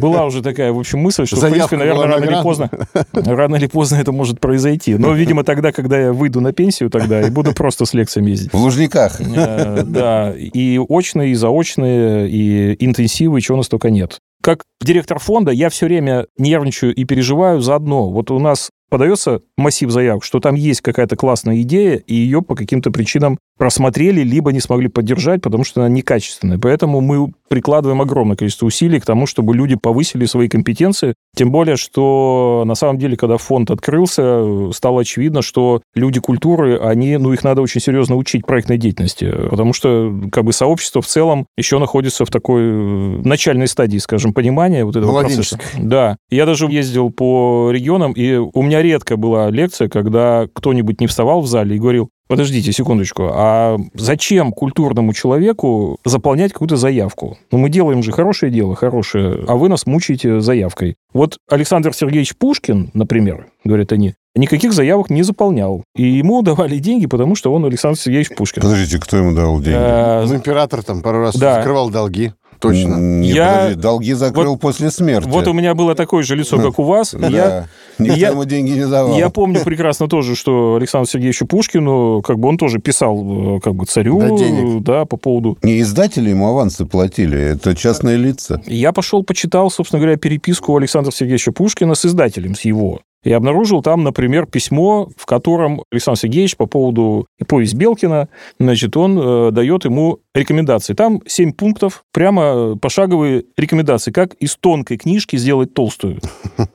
Была 0.00 0.26
уже 0.26 0.42
такая, 0.42 0.72
в 0.72 0.78
общем, 0.78 1.00
мысль, 1.00 1.26
что, 1.26 1.36
в 1.36 1.50
принципе, 1.50 1.76
наверное, 1.76 2.06
рано 2.06 2.24
или 2.24 2.42
поздно, 2.42 2.70
рано 3.12 3.56
или 3.56 3.66
поздно 3.66 3.96
это 3.96 4.12
может 4.12 4.40
произойти. 4.40 4.94
Но, 4.94 5.12
видимо, 5.12 5.44
тогда, 5.44 5.72
когда 5.72 5.98
я 5.98 6.12
выйду 6.12 6.40
на 6.40 6.52
пенсию 6.52 6.90
тогда, 6.90 7.22
и 7.22 7.30
буду 7.30 7.52
просто 7.52 7.84
с 7.84 7.94
лекциями 7.94 8.30
ездить. 8.30 8.52
В 8.52 8.58
Лужниках. 8.58 9.20
Э, 9.20 9.82
да, 9.84 10.32
и 10.36 10.78
очные, 10.78 11.32
и 11.32 11.34
заочные, 11.34 12.28
и 12.28 12.84
интенсивы, 12.84 13.40
чего 13.40 13.56
у 13.56 13.58
нас 13.58 13.68
только 13.68 13.90
нет 13.90 14.18
как 14.42 14.64
директор 14.82 15.18
фонда 15.18 15.52
я 15.52 15.70
все 15.70 15.86
время 15.86 16.26
нервничаю 16.36 16.94
и 16.94 17.04
переживаю 17.04 17.60
за 17.60 17.76
одно. 17.76 18.10
Вот 18.10 18.30
у 18.30 18.38
нас 18.38 18.70
подается 18.92 19.40
массив 19.56 19.90
заявок, 19.90 20.22
что 20.22 20.38
там 20.38 20.54
есть 20.54 20.82
какая-то 20.82 21.16
классная 21.16 21.62
идея, 21.62 21.96
и 21.96 22.14
ее 22.14 22.42
по 22.42 22.54
каким-то 22.54 22.90
причинам 22.90 23.38
просмотрели, 23.62 24.22
либо 24.22 24.50
не 24.50 24.58
смогли 24.58 24.88
поддержать, 24.88 25.40
потому 25.40 25.62
что 25.62 25.82
она 25.82 25.88
некачественная. 25.88 26.58
Поэтому 26.58 27.00
мы 27.00 27.32
прикладываем 27.48 28.02
огромное 28.02 28.34
количество 28.34 28.66
усилий 28.66 28.98
к 28.98 29.06
тому, 29.06 29.24
чтобы 29.24 29.54
люди 29.54 29.76
повысили 29.76 30.24
свои 30.24 30.48
компетенции. 30.48 31.14
Тем 31.36 31.52
более, 31.52 31.76
что 31.76 32.64
на 32.66 32.74
самом 32.74 32.98
деле, 32.98 33.16
когда 33.16 33.36
фонд 33.36 33.70
открылся, 33.70 34.72
стало 34.72 35.02
очевидно, 35.02 35.42
что 35.42 35.80
люди 35.94 36.18
культуры, 36.18 36.76
они, 36.76 37.16
ну, 37.18 37.32
их 37.32 37.44
надо 37.44 37.62
очень 37.62 37.80
серьезно 37.80 38.16
учить 38.16 38.44
проектной 38.44 38.78
деятельности, 38.78 39.32
потому 39.48 39.72
что 39.72 40.12
как 40.32 40.42
бы 40.42 40.52
сообщество 40.52 41.00
в 41.00 41.06
целом 41.06 41.46
еще 41.56 41.78
находится 41.78 42.24
в 42.24 42.30
такой 42.30 42.62
э, 42.64 43.22
начальной 43.22 43.68
стадии, 43.68 43.98
скажем, 43.98 44.34
понимания 44.34 44.84
вот 44.84 44.96
этого 44.96 45.20
процесса. 45.20 45.60
Да. 45.78 46.16
Я 46.30 46.46
даже 46.46 46.66
ездил 46.66 47.10
по 47.10 47.70
регионам, 47.70 48.10
и 48.10 48.34
у 48.34 48.62
меня 48.62 48.82
редко 48.82 49.16
была 49.16 49.50
лекция, 49.50 49.88
когда 49.88 50.48
кто-нибудь 50.52 51.00
не 51.00 51.06
вставал 51.06 51.42
в 51.42 51.46
зале 51.46 51.76
и 51.76 51.78
говорил, 51.78 52.10
Подождите 52.32 52.72
секундочку, 52.72 53.28
а 53.30 53.76
зачем 53.92 54.52
культурному 54.52 55.12
человеку 55.12 55.98
заполнять 56.02 56.50
какую-то 56.54 56.78
заявку? 56.78 57.36
Ну, 57.50 57.58
мы 57.58 57.68
делаем 57.68 58.02
же 58.02 58.10
хорошее 58.10 58.50
дело, 58.50 58.74
хорошее, 58.74 59.44
а 59.46 59.56
вы 59.56 59.68
нас 59.68 59.84
мучаете 59.84 60.40
заявкой. 60.40 60.96
Вот 61.12 61.36
Александр 61.50 61.92
Сергеевич 61.92 62.34
Пушкин, 62.38 62.90
например, 62.94 63.48
говорят 63.64 63.92
они, 63.92 64.14
никаких 64.34 64.72
заявок 64.72 65.10
не 65.10 65.22
заполнял. 65.24 65.84
И 65.94 66.04
ему 66.04 66.40
давали 66.40 66.78
деньги, 66.78 67.04
потому 67.04 67.34
что 67.34 67.52
он 67.52 67.66
Александр 67.66 67.98
Сергеевич 67.98 68.30
Пушкин. 68.34 68.62
Подождите, 68.62 68.98
кто 68.98 69.18
ему 69.18 69.34
дал 69.34 69.60
деньги? 69.60 69.76
А, 69.78 70.24
ну, 70.26 70.34
император 70.34 70.82
там 70.82 71.02
пару 71.02 71.20
раз 71.20 71.36
да. 71.36 71.56
закрывал 71.56 71.90
долги. 71.90 72.32
Точно. 72.62 72.94
Не, 72.94 73.30
я... 73.30 73.54
подожди, 73.54 73.80
долги 73.80 74.12
закрыл 74.12 74.52
вот, 74.52 74.60
после 74.60 74.92
смерти. 74.92 75.28
Вот 75.28 75.48
у 75.48 75.52
меня 75.52 75.74
было 75.74 75.96
такое 75.96 76.22
же 76.22 76.36
лицо, 76.36 76.58
как 76.58 76.78
у 76.78 76.84
вас. 76.84 77.12
Да. 77.12 77.26
Я, 77.26 77.68
Никто 77.98 78.16
я, 78.16 78.28
ему 78.28 78.44
деньги 78.44 78.70
не 78.70 78.86
давал. 78.86 79.18
Я 79.18 79.30
помню 79.30 79.60
прекрасно 79.64 80.08
тоже, 80.08 80.36
что 80.36 80.76
Александру 80.76 81.10
Сергеевичу 81.10 81.46
Пушкину, 81.46 82.22
как 82.22 82.38
бы 82.38 82.48
он 82.48 82.58
тоже 82.58 82.78
писал 82.78 83.60
как 83.60 83.74
бы 83.74 83.84
царю, 83.86 84.20
да, 84.20 84.28
денег. 84.28 84.84
да, 84.84 85.04
по 85.06 85.16
поводу... 85.16 85.58
Не 85.62 85.80
издатели 85.80 86.30
ему 86.30 86.46
авансы 86.46 86.86
платили, 86.86 87.38
это 87.38 87.74
частные 87.74 88.16
лица. 88.16 88.62
Я 88.66 88.92
пошел, 88.92 89.24
почитал, 89.24 89.68
собственно 89.68 90.00
говоря, 90.00 90.16
переписку 90.16 90.76
Александра 90.76 91.10
Сергеевича 91.10 91.50
Пушкина 91.50 91.96
с 91.96 92.04
издателем, 92.06 92.54
с 92.54 92.60
его 92.60 93.00
и 93.24 93.32
обнаружил 93.32 93.82
там, 93.82 94.02
например, 94.02 94.46
письмо, 94.46 95.08
в 95.16 95.26
котором 95.26 95.82
Александр 95.90 96.18
Сергеевич 96.20 96.56
по 96.56 96.66
поводу 96.66 97.26
повесть 97.46 97.74
Белкина, 97.74 98.28
значит, 98.58 98.96
он 98.96 99.18
э, 99.18 99.50
дает 99.52 99.84
ему 99.84 100.20
рекомендации. 100.34 100.94
Там 100.94 101.20
семь 101.26 101.52
пунктов, 101.52 102.04
прямо 102.12 102.76
пошаговые 102.76 103.44
рекомендации, 103.56 104.10
как 104.10 104.34
из 104.34 104.56
тонкой 104.56 104.96
книжки 104.96 105.36
сделать 105.36 105.74
толстую. 105.74 106.20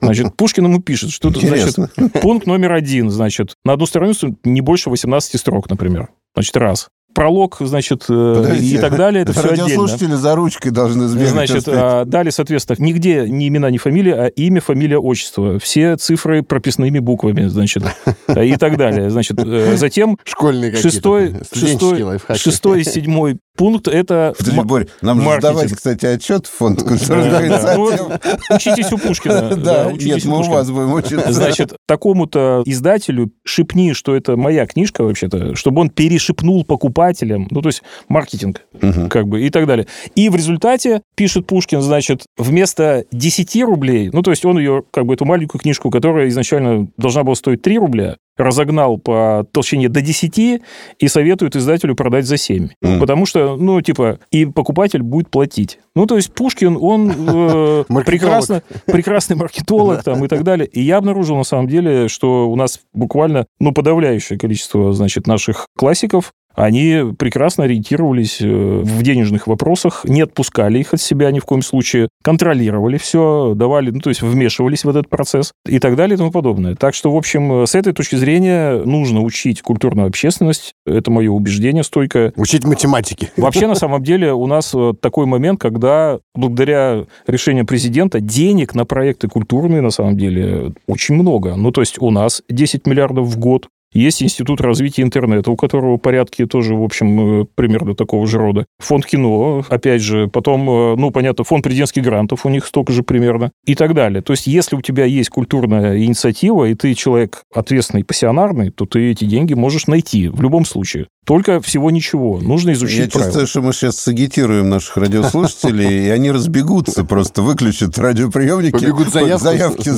Значит, 0.00 0.36
Пушкин 0.36 0.64
ему 0.64 0.80
пишет, 0.80 1.10
что 1.10 1.30
это, 1.30 1.40
значит, 1.40 1.76
пункт 2.22 2.46
номер 2.46 2.72
один, 2.72 3.10
значит, 3.10 3.54
на 3.64 3.74
одну 3.74 3.86
страницу 3.86 4.36
не 4.44 4.60
больше 4.60 4.90
18 4.90 5.38
строк, 5.38 5.68
например. 5.68 6.08
Значит, 6.34 6.56
раз 6.56 6.88
пролог, 7.14 7.56
значит, 7.60 8.04
э, 8.08 8.34
Подождите, 8.36 8.76
и 8.76 8.78
так 8.78 8.96
далее. 8.96 9.22
Это 9.22 9.32
все 9.32 9.48
радиослушатели 9.48 10.14
за 10.14 10.34
ручкой 10.34 10.70
должны 10.70 11.08
сбегать. 11.08 11.30
Значит, 11.30 11.64
а, 11.66 12.04
далее, 12.04 12.32
соответственно, 12.32 12.76
нигде 12.84 13.28
ни 13.28 13.48
имена, 13.48 13.70
ни 13.70 13.78
фамилия, 13.78 14.14
а 14.14 14.26
имя, 14.26 14.60
фамилия, 14.60 14.98
отчество. 14.98 15.58
Все 15.58 15.96
цифры 15.96 16.42
прописными 16.42 16.98
буквами, 16.98 17.46
значит, 17.46 17.82
и 18.36 18.56
так 18.56 18.76
далее. 18.76 19.10
Значит, 19.10 19.38
э, 19.44 19.76
затем 19.76 20.18
Школьные 20.24 20.76
шестой, 20.76 21.34
шестой, 21.52 22.18
шестой 22.36 22.80
и 22.80 22.84
седьмой 22.84 23.38
пункт 23.58 23.88
это 23.88 24.32
Подожди, 24.38 24.60
Борь, 24.62 24.86
нам 25.02 25.20
же 25.20 25.36
сдавать, 25.38 25.72
кстати, 25.72 26.06
отчет 26.06 26.46
в 26.46 26.50
фонд 26.50 26.82
культурных 26.82 27.44
инициатив. 27.44 28.20
Учитесь 28.50 28.92
у 28.92 28.98
Пушкина. 28.98 29.56
Да, 29.56 29.92
нет, 29.92 30.24
мы 30.24 30.38
у 30.38 30.42
вас 30.44 30.70
будем 30.70 30.94
учиться. 30.94 31.32
Значит, 31.32 31.74
такому-то 31.86 32.62
издателю 32.64 33.32
шепни, 33.44 33.92
что 33.92 34.14
это 34.14 34.36
моя 34.36 34.66
книжка 34.66 35.02
вообще-то, 35.02 35.56
чтобы 35.56 35.80
он 35.80 35.90
перешепнул 35.90 36.64
покупателям, 36.64 37.48
ну, 37.50 37.60
то 37.60 37.68
есть 37.68 37.82
маркетинг, 38.08 38.62
как 39.10 39.26
бы, 39.26 39.42
и 39.42 39.50
так 39.50 39.66
далее. 39.66 39.86
И 40.14 40.28
в 40.28 40.36
результате, 40.36 41.02
пишет 41.16 41.46
Пушкин, 41.46 41.82
значит, 41.82 42.22
вместо 42.36 43.04
10 43.12 43.62
рублей, 43.64 44.10
ну, 44.12 44.22
то 44.22 44.30
есть 44.30 44.44
он 44.44 44.58
ее, 44.58 44.84
как 44.92 45.06
бы, 45.06 45.14
эту 45.14 45.24
маленькую 45.24 45.60
книжку, 45.60 45.90
которая 45.90 46.28
изначально 46.28 46.88
должна 46.96 47.24
была 47.24 47.34
стоить 47.34 47.62
3 47.62 47.78
рубля, 47.78 48.16
разогнал 48.38 48.98
по 48.98 49.46
толщине 49.52 49.88
до 49.88 50.00
10 50.00 50.38
и 50.38 51.08
советует 51.08 51.56
издателю 51.56 51.94
продать 51.94 52.26
за 52.26 52.36
7. 52.36 52.68
Mm. 52.82 53.00
Потому 53.00 53.26
что, 53.26 53.56
ну, 53.56 53.80
типа, 53.80 54.20
и 54.30 54.46
покупатель 54.46 55.02
будет 55.02 55.28
платить. 55.28 55.78
Ну, 55.94 56.06
то 56.06 56.16
есть 56.16 56.32
Пушкин, 56.32 56.78
он 56.80 57.10
э, 57.10 57.84
прекрасно, 58.06 58.62
прекрасный 58.86 59.36
маркетолог 59.36 60.02
там, 60.04 60.24
и 60.24 60.28
так 60.28 60.44
далее. 60.44 60.66
И 60.66 60.80
я 60.80 60.98
обнаружил, 60.98 61.36
на 61.36 61.44
самом 61.44 61.66
деле, 61.66 62.08
что 62.08 62.48
у 62.48 62.56
нас 62.56 62.80
буквально, 62.92 63.46
ну, 63.58 63.72
подавляющее 63.72 64.38
количество, 64.38 64.92
значит, 64.92 65.26
наших 65.26 65.66
классиков 65.76 66.32
они 66.58 67.14
прекрасно 67.16 67.64
ориентировались 67.64 68.40
э, 68.40 68.46
в 68.46 69.02
денежных 69.02 69.46
вопросах, 69.46 70.04
не 70.04 70.22
отпускали 70.22 70.80
их 70.80 70.92
от 70.92 71.00
себя 71.00 71.30
ни 71.30 71.38
в 71.38 71.44
коем 71.44 71.62
случае, 71.62 72.08
контролировали 72.24 72.98
все, 72.98 73.52
давали, 73.54 73.90
ну, 73.90 74.00
то 74.00 74.08
есть 74.08 74.22
вмешивались 74.22 74.84
в 74.84 74.88
этот 74.88 75.08
процесс 75.08 75.52
и 75.66 75.78
так 75.78 75.94
далее 75.94 76.16
и 76.16 76.18
тому 76.18 76.32
подобное. 76.32 76.74
Так 76.74 76.94
что, 76.94 77.12
в 77.12 77.16
общем, 77.16 77.64
с 77.64 77.76
этой 77.76 77.92
точки 77.92 78.16
зрения 78.16 78.82
нужно 78.84 79.22
учить 79.22 79.62
культурную 79.62 80.08
общественность. 80.08 80.72
Это 80.84 81.12
мое 81.12 81.30
убеждение 81.30 81.84
стойкое. 81.84 82.32
Учить 82.34 82.64
математики. 82.64 83.30
Вообще, 83.36 83.68
на 83.68 83.76
самом 83.76 84.02
деле, 84.02 84.32
у 84.32 84.46
нас 84.48 84.74
э, 84.74 84.94
такой 85.00 85.26
момент, 85.26 85.60
когда 85.60 86.18
благодаря 86.34 87.04
решению 87.28 87.66
президента 87.66 88.20
денег 88.20 88.74
на 88.74 88.84
проекты 88.84 89.28
культурные, 89.28 89.80
на 89.80 89.90
самом 89.90 90.16
деле, 90.16 90.72
очень 90.88 91.14
много. 91.14 91.54
Ну, 91.54 91.70
то 91.70 91.82
есть 91.82 92.00
у 92.00 92.10
нас 92.10 92.42
10 92.48 92.84
миллиардов 92.88 93.28
в 93.28 93.38
год, 93.38 93.68
есть 93.92 94.22
Институт 94.22 94.60
развития 94.60 95.02
интернета, 95.02 95.50
у 95.50 95.56
которого 95.56 95.96
порядки 95.96 96.46
тоже, 96.46 96.74
в 96.74 96.82
общем, 96.82 97.42
э, 97.42 97.46
примерно 97.54 97.94
такого 97.94 98.26
же 98.26 98.38
рода. 98.38 98.66
Фонд 98.78 99.06
кино, 99.06 99.64
опять 99.68 100.02
же, 100.02 100.28
потом, 100.28 100.68
э, 100.68 100.96
ну, 100.96 101.10
понятно, 101.10 101.44
фонд 101.44 101.64
президентских 101.64 102.02
грантов, 102.02 102.44
у 102.44 102.48
них 102.48 102.66
столько 102.66 102.92
же 102.92 103.02
примерно, 103.02 103.50
и 103.64 103.74
так 103.74 103.94
далее. 103.94 104.22
То 104.22 104.32
есть, 104.32 104.46
если 104.46 104.76
у 104.76 104.82
тебя 104.82 105.04
есть 105.04 105.30
культурная 105.30 105.98
инициатива, 105.98 106.66
и 106.66 106.74
ты 106.74 106.94
человек 106.94 107.42
ответственный, 107.54 108.04
пассионарный, 108.04 108.70
то 108.70 108.84
ты 108.84 109.10
эти 109.10 109.24
деньги 109.24 109.54
можешь 109.54 109.86
найти 109.86 110.28
в 110.28 110.40
любом 110.42 110.64
случае. 110.64 111.06
Только 111.28 111.60
всего 111.60 111.90
ничего. 111.90 112.38
Нужно 112.40 112.72
изучить 112.72 112.98
Я 113.00 113.06
правила. 113.08 113.24
чувствую, 113.26 113.46
что 113.46 113.60
мы 113.60 113.74
сейчас 113.74 113.98
сагитируем 113.98 114.70
наших 114.70 114.96
радиослушателей, 114.96 116.06
и 116.06 116.08
они 116.08 116.30
разбегутся, 116.30 117.04
просто 117.04 117.42
выключат 117.42 117.98
радиоприемники, 117.98 118.72
Побегут 118.72 119.12
заявки 119.12 119.90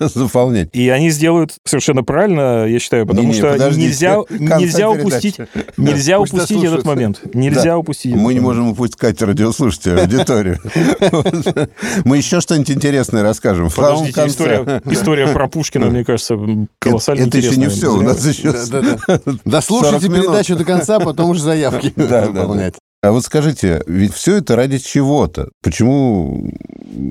заполнять. 0.00 0.70
И 0.72 0.88
они 0.88 1.10
сделают 1.10 1.56
совершенно 1.64 2.02
правильно, 2.02 2.64
я 2.66 2.78
считаю, 2.78 3.06
потому 3.06 3.34
что 3.34 3.58
нельзя 3.76 4.22
нельзя 4.30 4.88
упустить 4.88 5.36
нельзя 5.76 6.18
упустить 6.18 6.64
этот 6.64 6.86
момент. 6.86 7.20
Нельзя 7.34 7.76
упустить. 7.76 8.14
Мы 8.14 8.32
не 8.32 8.40
можем 8.40 8.70
упускать 8.70 9.20
радиослушателей, 9.20 10.00
аудиторию. 10.00 10.58
Мы 12.06 12.16
еще 12.16 12.40
что-нибудь 12.40 12.70
интересное 12.70 13.22
расскажем. 13.22 13.68
Подождите, 13.70 14.26
история 14.26 15.28
про 15.28 15.46
Пушкина, 15.46 15.88
мне 15.88 16.06
кажется, 16.06 16.38
колоссально 16.78 17.24
интересная. 17.24 17.50
Это 17.50 17.60
еще 17.60 17.60
не 17.60 17.68
все. 17.68 17.94
У 17.94 18.00
нас 18.00 18.24
еще 18.24 18.54
Дослушайте 19.44 20.08
передачу 20.08 20.37
передачу 20.38 20.56
до 20.56 20.64
конца, 20.64 21.00
потом 21.00 21.30
уже 21.30 21.42
заявки 21.42 21.92
выполнять. 21.96 22.74
А 23.00 23.12
вот 23.12 23.24
скажите, 23.24 23.82
ведь 23.86 24.12
все 24.12 24.36
это 24.36 24.56
ради 24.56 24.78
чего-то? 24.78 25.50
Почему 25.62 26.50